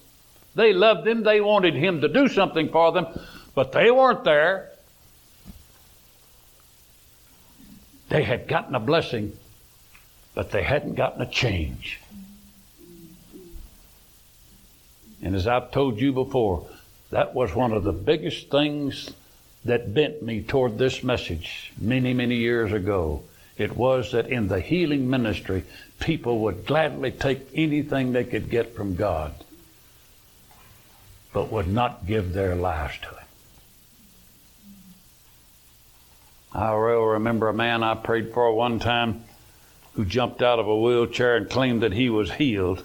They 0.54 0.72
loved 0.72 1.06
him. 1.06 1.22
They 1.22 1.40
wanted 1.40 1.74
him 1.74 2.00
to 2.00 2.08
do 2.08 2.28
something 2.28 2.70
for 2.70 2.92
them, 2.92 3.06
but 3.54 3.72
they 3.72 3.90
weren't 3.90 4.24
there. 4.24 4.70
They 8.08 8.22
had 8.22 8.46
gotten 8.46 8.74
a 8.74 8.80
blessing, 8.80 9.36
but 10.34 10.50
they 10.50 10.62
hadn't 10.62 10.94
gotten 10.94 11.22
a 11.22 11.30
change. 11.30 11.98
And 15.22 15.36
as 15.36 15.46
I've 15.46 15.70
told 15.70 16.00
you 16.00 16.12
before, 16.12 16.66
that 17.10 17.34
was 17.34 17.54
one 17.54 17.72
of 17.72 17.84
the 17.84 17.92
biggest 17.92 18.50
things 18.50 19.10
that 19.64 19.94
bent 19.94 20.22
me 20.22 20.42
toward 20.42 20.78
this 20.78 21.04
message 21.04 21.72
many, 21.80 22.12
many 22.12 22.36
years 22.36 22.72
ago. 22.72 23.22
It 23.56 23.76
was 23.76 24.12
that 24.12 24.28
in 24.28 24.48
the 24.48 24.60
healing 24.60 25.08
ministry, 25.08 25.62
people 26.00 26.40
would 26.40 26.66
gladly 26.66 27.12
take 27.12 27.46
anything 27.54 28.12
they 28.12 28.24
could 28.24 28.50
get 28.50 28.74
from 28.74 28.96
God, 28.96 29.32
but 31.32 31.52
would 31.52 31.68
not 31.68 32.06
give 32.06 32.32
their 32.32 32.56
lives 32.56 32.98
to 33.02 33.08
it. 33.10 33.16
I 36.54 36.72
will 36.72 37.06
remember 37.06 37.48
a 37.48 37.54
man 37.54 37.82
I 37.82 37.94
prayed 37.94 38.32
for 38.34 38.52
one 38.52 38.78
time 38.78 39.24
who 39.94 40.04
jumped 40.04 40.42
out 40.42 40.58
of 40.58 40.66
a 40.66 40.80
wheelchair 40.80 41.36
and 41.36 41.48
claimed 41.48 41.82
that 41.82 41.92
he 41.92 42.10
was 42.10 42.32
healed, 42.32 42.82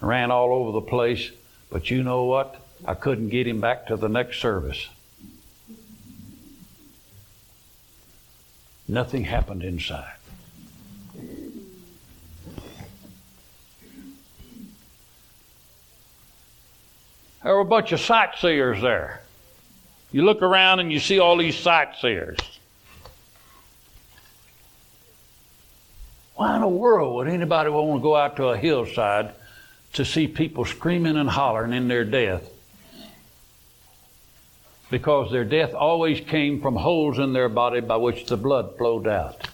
ran 0.00 0.30
all 0.30 0.52
over 0.52 0.72
the 0.72 0.80
place, 0.80 1.30
but 1.72 1.90
you 1.90 2.02
know 2.02 2.24
what? 2.24 2.56
I 2.84 2.92
couldn't 2.92 3.30
get 3.30 3.46
him 3.46 3.60
back 3.60 3.86
to 3.86 3.96
the 3.96 4.08
next 4.08 4.40
service. 4.40 4.88
Nothing 8.86 9.24
happened 9.24 9.62
inside. 9.62 10.12
There 17.42 17.54
were 17.54 17.60
a 17.60 17.64
bunch 17.64 17.92
of 17.92 18.00
sightseers 18.00 18.82
there. 18.82 19.22
You 20.12 20.24
look 20.24 20.42
around 20.42 20.80
and 20.80 20.92
you 20.92 21.00
see 21.00 21.18
all 21.18 21.38
these 21.38 21.56
sightseers. 21.56 22.38
Why 26.34 26.54
in 26.54 26.60
the 26.60 26.68
world 26.68 27.14
would 27.16 27.28
anybody 27.28 27.70
want 27.70 27.98
to 27.98 28.02
go 28.02 28.14
out 28.14 28.36
to 28.36 28.48
a 28.48 28.56
hillside 28.56 29.32
to 29.94 30.04
see 30.04 30.26
people 30.26 30.64
screaming 30.64 31.16
and 31.16 31.28
hollering 31.28 31.72
in 31.72 31.88
their 31.88 32.04
death? 32.04 32.48
Because 34.90 35.30
their 35.30 35.44
death 35.44 35.74
always 35.74 36.20
came 36.20 36.60
from 36.60 36.76
holes 36.76 37.18
in 37.18 37.32
their 37.32 37.48
body 37.48 37.80
by 37.80 37.96
which 37.96 38.26
the 38.26 38.36
blood 38.36 38.76
flowed 38.76 39.06
out. 39.06 39.48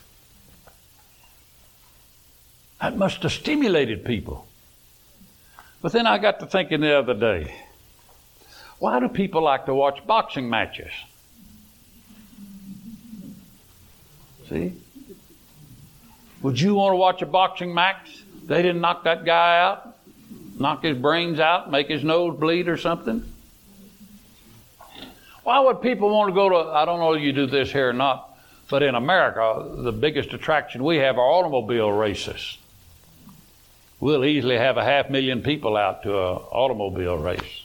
That 2.81 2.97
must 2.97 3.23
have 3.23 3.33
stimulated 3.33 4.05
people. 4.05 4.47
But 5.81 5.93
then 5.93 6.07
I 6.07 6.19
got 6.19 6.41
to 6.41 6.47
thinking 6.47 6.81
the 6.81 6.97
other 6.97 7.15
day 7.15 7.55
why 8.79 9.01
do 9.01 9.09
people 9.09 9.43
like 9.43 9.67
to 9.67 9.75
watch 9.75 10.07
boxing 10.07 10.49
matches? 10.49 10.93
See? 14.49 14.73
Would 16.43 16.61
you 16.61 16.77
want 16.77 16.93
to 16.93 16.97
watch 16.97 17.23
a 17.23 17.27
boxing 17.27 17.75
match? 17.75 18.23
They 18.45 18.63
didn't 18.63 18.81
knock 18.81 19.05
that 19.05 19.25
guy 19.25 19.61
out, 19.61 19.98
knock 20.59 20.83
his 20.83 20.97
brains 20.97 21.39
out, 21.39 21.71
make 21.71 21.89
his 21.89 22.05
nose 22.05 22.39
bleed 22.39 22.69
or 22.69 22.77
something? 22.77 23.25
Why 25.45 25.61
would 25.61 25.81
people 25.81 26.11
want 26.11 26.29
to 26.29 26.35
go 26.35 26.49
to, 26.51 26.71
I 26.71 26.85
don't 26.85 27.01
know 27.01 27.15
if 27.15 27.23
you 27.23 27.33
do 27.33 27.47
this 27.47 27.73
here 27.73 27.91
or 27.91 27.93
not, 27.95 28.37
but 28.69 28.83
in 28.83 28.95
America, 28.95 29.67
the 29.79 29.93
biggest 29.93 30.35
attraction 30.35 30.85
we 30.85 30.97
have 30.97 31.17
are 31.17 31.27
automobile 31.27 31.91
races. 31.91 32.59
We'll 34.01 34.25
easily 34.25 34.59
have 34.59 34.77
a 34.77 34.85
half 34.85 35.11
million 35.11 35.43
people 35.43 35.77
out 35.77 36.03
to 36.03 36.11
an 36.11 36.37
automobile 36.53 37.17
race. 37.17 37.63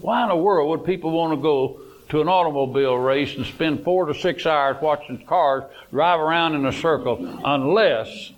Why 0.00 0.22
in 0.22 0.28
the 0.28 0.36
world 0.36 0.70
would 0.70 0.84
people 0.84 1.10
want 1.10 1.32
to 1.32 1.42
go 1.42 1.80
to 2.10 2.20
an 2.20 2.28
automobile 2.28 2.96
race 2.96 3.36
and 3.36 3.44
spend 3.44 3.82
four 3.82 4.06
to 4.06 4.14
six 4.14 4.46
hours 4.46 4.76
watching 4.80 5.24
cars 5.26 5.64
drive 5.90 6.20
around 6.20 6.54
in 6.54 6.64
a 6.66 6.72
circle 6.72 7.40
unless 7.44 8.32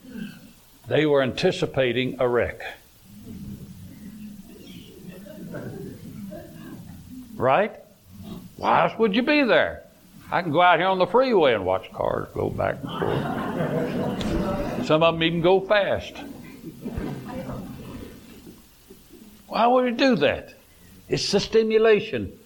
they 0.89 1.05
were 1.05 1.23
anticipating 1.23 2.17
a 2.19 2.27
wreck? 2.27 2.63
Right? 7.39 7.73
Why 8.57 8.83
else 8.83 8.99
would 8.99 9.15
you 9.15 9.23
be 9.23 9.45
there? 9.45 9.85
I 10.31 10.43
can 10.43 10.53
go 10.53 10.61
out 10.61 10.79
here 10.79 10.89
on 10.89 10.99
the 10.99 11.07
freeway 11.07 11.55
and 11.55 11.65
watch 11.65 11.91
cars 11.93 12.29
go 12.35 12.51
back 12.51 12.77
and 12.83 12.91
forth. 13.01 14.87
Some 14.87 15.03
of 15.03 15.15
them 15.15 15.23
even 15.23 15.41
go 15.41 15.61
fast. 15.61 16.15
Why 19.47 19.67
would 19.67 19.87
you 19.87 19.93
do 19.93 20.17
that? 20.17 20.53
It's 21.09 21.33
the 21.33 21.41
stimulation 21.41 22.39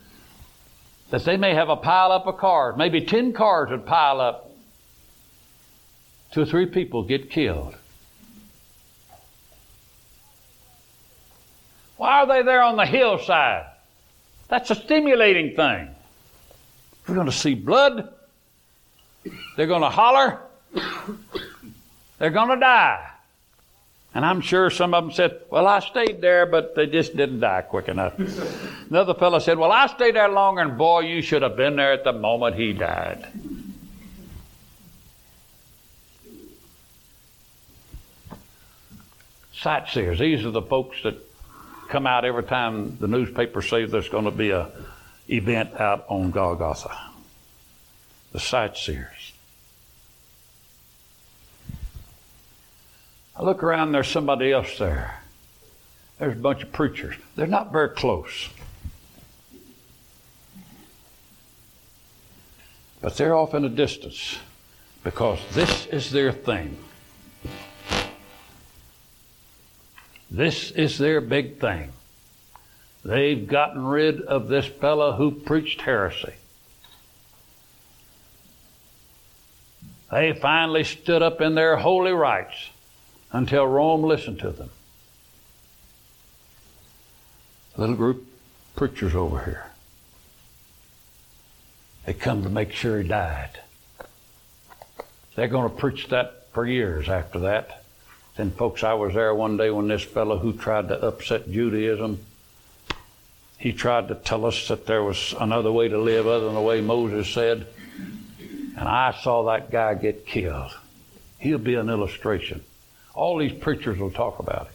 that 1.10 1.24
they 1.24 1.36
may 1.36 1.54
have 1.54 1.70
a 1.70 1.76
pile 1.76 2.12
up 2.12 2.26
of 2.26 2.36
cars. 2.36 2.76
Maybe 2.76 3.00
10 3.00 3.32
cars 3.32 3.70
would 3.70 3.86
pile 3.86 4.20
up. 4.20 4.50
Two 6.30 6.42
or 6.42 6.46
three 6.46 6.66
people 6.66 7.02
get 7.02 7.30
killed. 7.30 7.74
Why 11.96 12.20
are 12.20 12.26
they 12.26 12.42
there 12.42 12.62
on 12.62 12.76
the 12.76 12.86
hillside? 12.86 13.71
That's 14.52 14.70
a 14.70 14.74
stimulating 14.74 15.56
thing. 15.56 15.88
We're 17.08 17.14
going 17.14 17.26
to 17.26 17.32
see 17.32 17.54
blood. 17.54 18.12
They're 19.56 19.66
going 19.66 19.80
to 19.80 19.88
holler. 19.88 20.40
They're 22.18 22.28
going 22.28 22.50
to 22.50 22.60
die. 22.60 23.12
And 24.12 24.26
I'm 24.26 24.42
sure 24.42 24.68
some 24.68 24.92
of 24.92 25.04
them 25.04 25.12
said, 25.14 25.40
Well, 25.48 25.66
I 25.66 25.78
stayed 25.78 26.20
there, 26.20 26.44
but 26.44 26.74
they 26.74 26.86
just 26.86 27.16
didn't 27.16 27.40
die 27.40 27.62
quick 27.62 27.88
enough. 27.88 28.18
Another 28.90 29.14
fellow 29.14 29.38
said, 29.38 29.56
Well, 29.56 29.72
I 29.72 29.86
stayed 29.86 30.16
there 30.16 30.28
longer, 30.28 30.60
and 30.60 30.76
boy, 30.76 31.00
you 31.00 31.22
should 31.22 31.40
have 31.40 31.56
been 31.56 31.76
there 31.76 31.94
at 31.94 32.04
the 32.04 32.12
moment 32.12 32.54
he 32.54 32.74
died. 32.74 33.26
Sightseers, 39.54 40.18
these 40.18 40.44
are 40.44 40.50
the 40.50 40.60
folks 40.60 41.02
that 41.04 41.31
come 41.92 42.06
out 42.06 42.24
every 42.24 42.42
time 42.42 42.96
the 43.00 43.06
newspaper 43.06 43.60
says 43.60 43.90
there's 43.90 44.08
going 44.08 44.24
to 44.24 44.30
be 44.30 44.50
a 44.50 44.70
event 45.28 45.78
out 45.78 46.06
on 46.08 46.30
Golgotha. 46.30 46.90
The 48.32 48.40
sightseers. 48.40 49.34
I 53.36 53.42
look 53.42 53.62
around, 53.62 53.92
there's 53.92 54.08
somebody 54.08 54.52
else 54.52 54.78
there. 54.78 55.20
There's 56.18 56.32
a 56.32 56.40
bunch 56.40 56.62
of 56.62 56.72
preachers. 56.72 57.14
They're 57.36 57.46
not 57.46 57.72
very 57.72 57.90
close. 57.90 58.48
But 63.02 63.16
they're 63.18 63.34
off 63.34 63.52
in 63.52 63.66
a 63.66 63.68
distance 63.68 64.38
because 65.04 65.40
this 65.52 65.86
is 65.86 66.10
their 66.10 66.32
thing. 66.32 66.78
This 70.32 70.70
is 70.70 70.96
their 70.96 71.20
big 71.20 71.60
thing. 71.60 71.92
They've 73.04 73.46
gotten 73.46 73.84
rid 73.84 74.22
of 74.22 74.48
this 74.48 74.64
fellow 74.64 75.12
who 75.12 75.30
preached 75.30 75.82
heresy. 75.82 76.32
They 80.10 80.32
finally 80.32 80.84
stood 80.84 81.20
up 81.20 81.42
in 81.42 81.54
their 81.54 81.76
holy 81.76 82.12
rights 82.12 82.70
until 83.30 83.66
Rome 83.66 84.04
listened 84.04 84.38
to 84.38 84.50
them. 84.50 84.70
Little 87.76 87.96
group 87.96 88.26
preachers 88.74 89.14
over 89.14 89.44
here. 89.44 89.66
They 92.06 92.14
come 92.14 92.42
to 92.42 92.48
make 92.48 92.72
sure 92.72 93.02
he 93.02 93.06
died. 93.06 93.60
They're 95.34 95.48
going 95.48 95.70
to 95.70 95.76
preach 95.76 96.08
that 96.08 96.46
for 96.54 96.66
years 96.66 97.10
after 97.10 97.40
that. 97.40 97.81
Then, 98.36 98.50
folks, 98.50 98.82
I 98.82 98.94
was 98.94 99.12
there 99.14 99.34
one 99.34 99.56
day 99.56 99.70
when 99.70 99.88
this 99.88 100.02
fellow 100.02 100.38
who 100.38 100.54
tried 100.54 100.88
to 100.88 101.06
upset 101.06 101.50
Judaism, 101.50 102.18
he 103.58 103.72
tried 103.72 104.08
to 104.08 104.14
tell 104.14 104.46
us 104.46 104.68
that 104.68 104.86
there 104.86 105.02
was 105.02 105.34
another 105.38 105.70
way 105.70 105.88
to 105.88 105.98
live 105.98 106.26
other 106.26 106.46
than 106.46 106.54
the 106.54 106.60
way 106.60 106.80
Moses 106.80 107.28
said. 107.28 107.66
And 108.76 108.88
I 108.88 109.12
saw 109.22 109.44
that 109.44 109.70
guy 109.70 109.94
get 109.94 110.26
killed. 110.26 110.76
He'll 111.38 111.58
be 111.58 111.74
an 111.74 111.90
illustration 111.90 112.64
All 113.14 113.36
these 113.38 113.52
preachers 113.52 113.98
will 113.98 114.10
talk 114.10 114.38
about 114.38 114.68
it. 114.68 114.72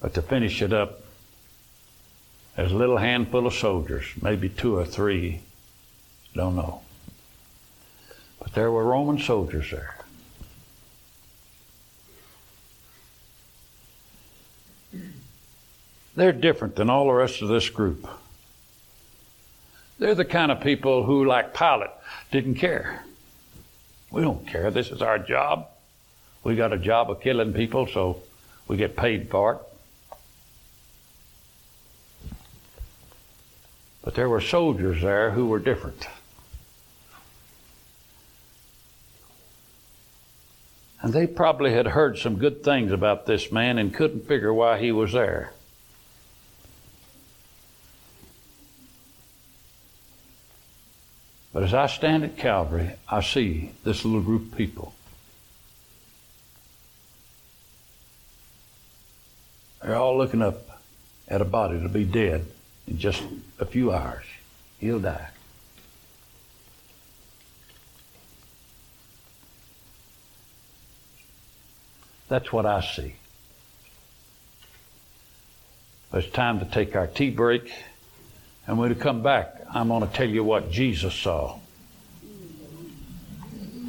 But 0.00 0.14
to 0.14 0.22
finish 0.22 0.62
it 0.62 0.72
up, 0.72 1.02
there's 2.56 2.72
a 2.72 2.76
little 2.76 2.96
handful 2.96 3.46
of 3.46 3.52
soldiers, 3.52 4.06
maybe 4.22 4.48
two 4.48 4.76
or 4.76 4.84
three, 4.84 5.40
don't 6.38 6.54
know. 6.54 6.82
But 8.38 8.54
there 8.54 8.70
were 8.70 8.84
Roman 8.84 9.18
soldiers 9.18 9.70
there. 9.72 9.96
They're 16.14 16.32
different 16.32 16.76
than 16.76 16.88
all 16.90 17.06
the 17.06 17.12
rest 17.12 17.42
of 17.42 17.48
this 17.48 17.68
group. 17.68 18.08
They're 19.98 20.14
the 20.14 20.24
kind 20.24 20.52
of 20.52 20.60
people 20.60 21.04
who, 21.04 21.24
like 21.24 21.54
Pilate, 21.54 21.90
didn't 22.30 22.54
care. 22.54 23.04
We 24.10 24.22
don't 24.22 24.46
care. 24.46 24.70
This 24.70 24.90
is 24.90 25.02
our 25.02 25.18
job. 25.18 25.68
We 26.44 26.54
got 26.54 26.72
a 26.72 26.78
job 26.78 27.10
of 27.10 27.20
killing 27.20 27.52
people, 27.52 27.88
so 27.88 28.22
we 28.68 28.76
get 28.76 28.96
paid 28.96 29.28
for 29.28 29.54
it. 29.54 29.60
But 34.02 34.14
there 34.14 34.28
were 34.28 34.40
soldiers 34.40 35.02
there 35.02 35.32
who 35.32 35.46
were 35.46 35.58
different. 35.58 36.06
And 41.00 41.12
they 41.12 41.26
probably 41.26 41.72
had 41.72 41.86
heard 41.86 42.18
some 42.18 42.38
good 42.38 42.64
things 42.64 42.90
about 42.90 43.26
this 43.26 43.52
man 43.52 43.78
and 43.78 43.94
couldn't 43.94 44.26
figure 44.26 44.52
why 44.52 44.78
he 44.78 44.90
was 44.90 45.12
there. 45.12 45.52
But 51.52 51.62
as 51.62 51.72
I 51.72 51.86
stand 51.86 52.24
at 52.24 52.36
Calvary, 52.36 52.92
I 53.08 53.22
see 53.22 53.72
this 53.84 54.04
little 54.04 54.20
group 54.20 54.52
of 54.52 54.58
people. 54.58 54.94
They're 59.82 59.96
all 59.96 60.18
looking 60.18 60.42
up 60.42 60.80
at 61.28 61.40
a 61.40 61.44
body 61.44 61.80
to 61.80 61.88
be 61.88 62.04
dead 62.04 62.46
in 62.86 62.98
just 62.98 63.22
a 63.58 63.64
few 63.64 63.92
hours. 63.92 64.24
He'll 64.78 65.00
die. 65.00 65.28
That's 72.28 72.52
what 72.52 72.66
I 72.66 72.80
see. 72.80 73.14
It's 76.12 76.30
time 76.30 76.58
to 76.60 76.64
take 76.64 76.96
our 76.96 77.06
tea 77.06 77.30
break. 77.30 77.72
And 78.66 78.78
when 78.78 78.90
we 78.90 78.94
come 78.94 79.22
back, 79.22 79.62
I'm 79.72 79.88
going 79.88 80.06
to 80.06 80.12
tell 80.12 80.28
you 80.28 80.44
what 80.44 80.70
Jesus 80.70 81.14
saw 81.14 81.58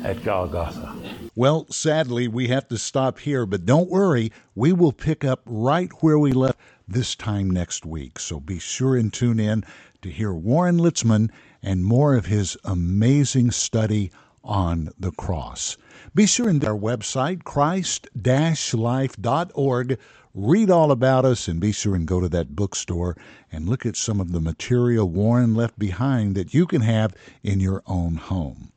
at 0.04 0.24
Golgotha. 0.24 0.96
Well, 1.36 1.66
sadly, 1.70 2.28
we 2.28 2.48
have 2.48 2.68
to 2.70 2.78
stop 2.78 3.20
here, 3.20 3.46
but 3.46 3.66
don't 3.66 3.90
worry, 3.90 4.32
we 4.56 4.74
will 4.74 4.94
pick 4.94 5.24
up 5.26 5.42
right 5.46 5.92
where 6.02 6.20
we 6.20 6.32
left 6.32 6.60
this 6.88 7.16
time 7.16 7.50
next 7.52 7.86
week. 7.86 8.20
So 8.20 8.40
be 8.40 8.60
sure 8.60 8.96
and 8.96 9.12
tune 9.12 9.40
in 9.40 9.64
to 10.02 10.10
hear 10.10 10.34
Warren 10.34 10.78
Litzman 10.78 11.30
and 11.62 11.84
more 11.84 12.16
of 12.16 12.26
his 12.26 12.58
amazing 12.64 13.52
study 13.52 14.12
on 14.50 14.90
the 15.00 15.12
cross. 15.12 15.78
Be 16.16 16.26
sure 16.26 16.50
and 16.50 16.66
our 16.66 16.76
website, 16.76 17.44
christ-life.org. 17.44 20.00
Read 20.34 20.72
all 20.72 20.92
about 20.92 21.26
us 21.26 21.48
and 21.48 21.60
be 21.60 21.72
sure 21.72 21.96
and 21.96 22.08
go 22.08 22.20
to 22.20 22.30
that 22.30 22.56
bookstore 22.56 23.16
and 23.52 23.70
look 23.70 23.86
at 23.86 23.96
some 23.96 24.20
of 24.20 24.32
the 24.32 24.40
material 24.40 25.08
Warren 25.08 25.54
left 25.54 25.78
behind 25.78 26.36
that 26.36 26.52
you 26.54 26.66
can 26.66 26.82
have 26.82 27.14
in 27.44 27.60
your 27.60 27.84
own 27.86 28.16
home. 28.16 28.72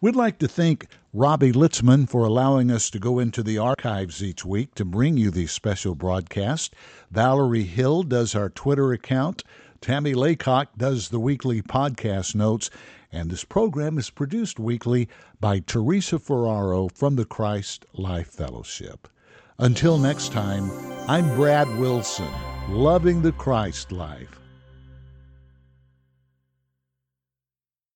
We'd 0.00 0.16
like 0.16 0.38
to 0.38 0.48
thank 0.48 0.86
Robbie 1.12 1.52
Litzman 1.52 2.08
for 2.08 2.24
allowing 2.24 2.70
us 2.70 2.88
to 2.90 2.98
go 2.98 3.18
into 3.18 3.42
the 3.42 3.58
archives 3.58 4.22
each 4.22 4.44
week 4.44 4.74
to 4.74 4.84
bring 4.84 5.16
you 5.16 5.30
these 5.30 5.52
special 5.52 5.94
broadcasts. 5.94 6.70
Valerie 7.10 7.64
Hill 7.64 8.02
does 8.02 8.34
our 8.34 8.48
Twitter 8.48 8.92
account. 8.92 9.44
Tammy 9.80 10.14
Lacock 10.14 10.76
does 10.76 11.10
the 11.10 11.20
weekly 11.20 11.62
podcast 11.62 12.34
notes. 12.34 12.70
And 13.12 13.30
this 13.30 13.44
program 13.44 13.98
is 13.98 14.08
produced 14.08 14.58
weekly 14.58 15.08
by 15.38 15.60
Teresa 15.60 16.18
Ferraro 16.18 16.88
from 16.88 17.16
the 17.16 17.26
Christ 17.26 17.84
Life 17.92 18.28
Fellowship. 18.28 19.06
Until 19.58 19.98
next 19.98 20.32
time, 20.32 20.70
I'm 21.06 21.28
Brad 21.36 21.68
Wilson, 21.78 22.30
loving 22.68 23.20
the 23.20 23.32
Christ 23.32 23.92
life. 23.92 24.41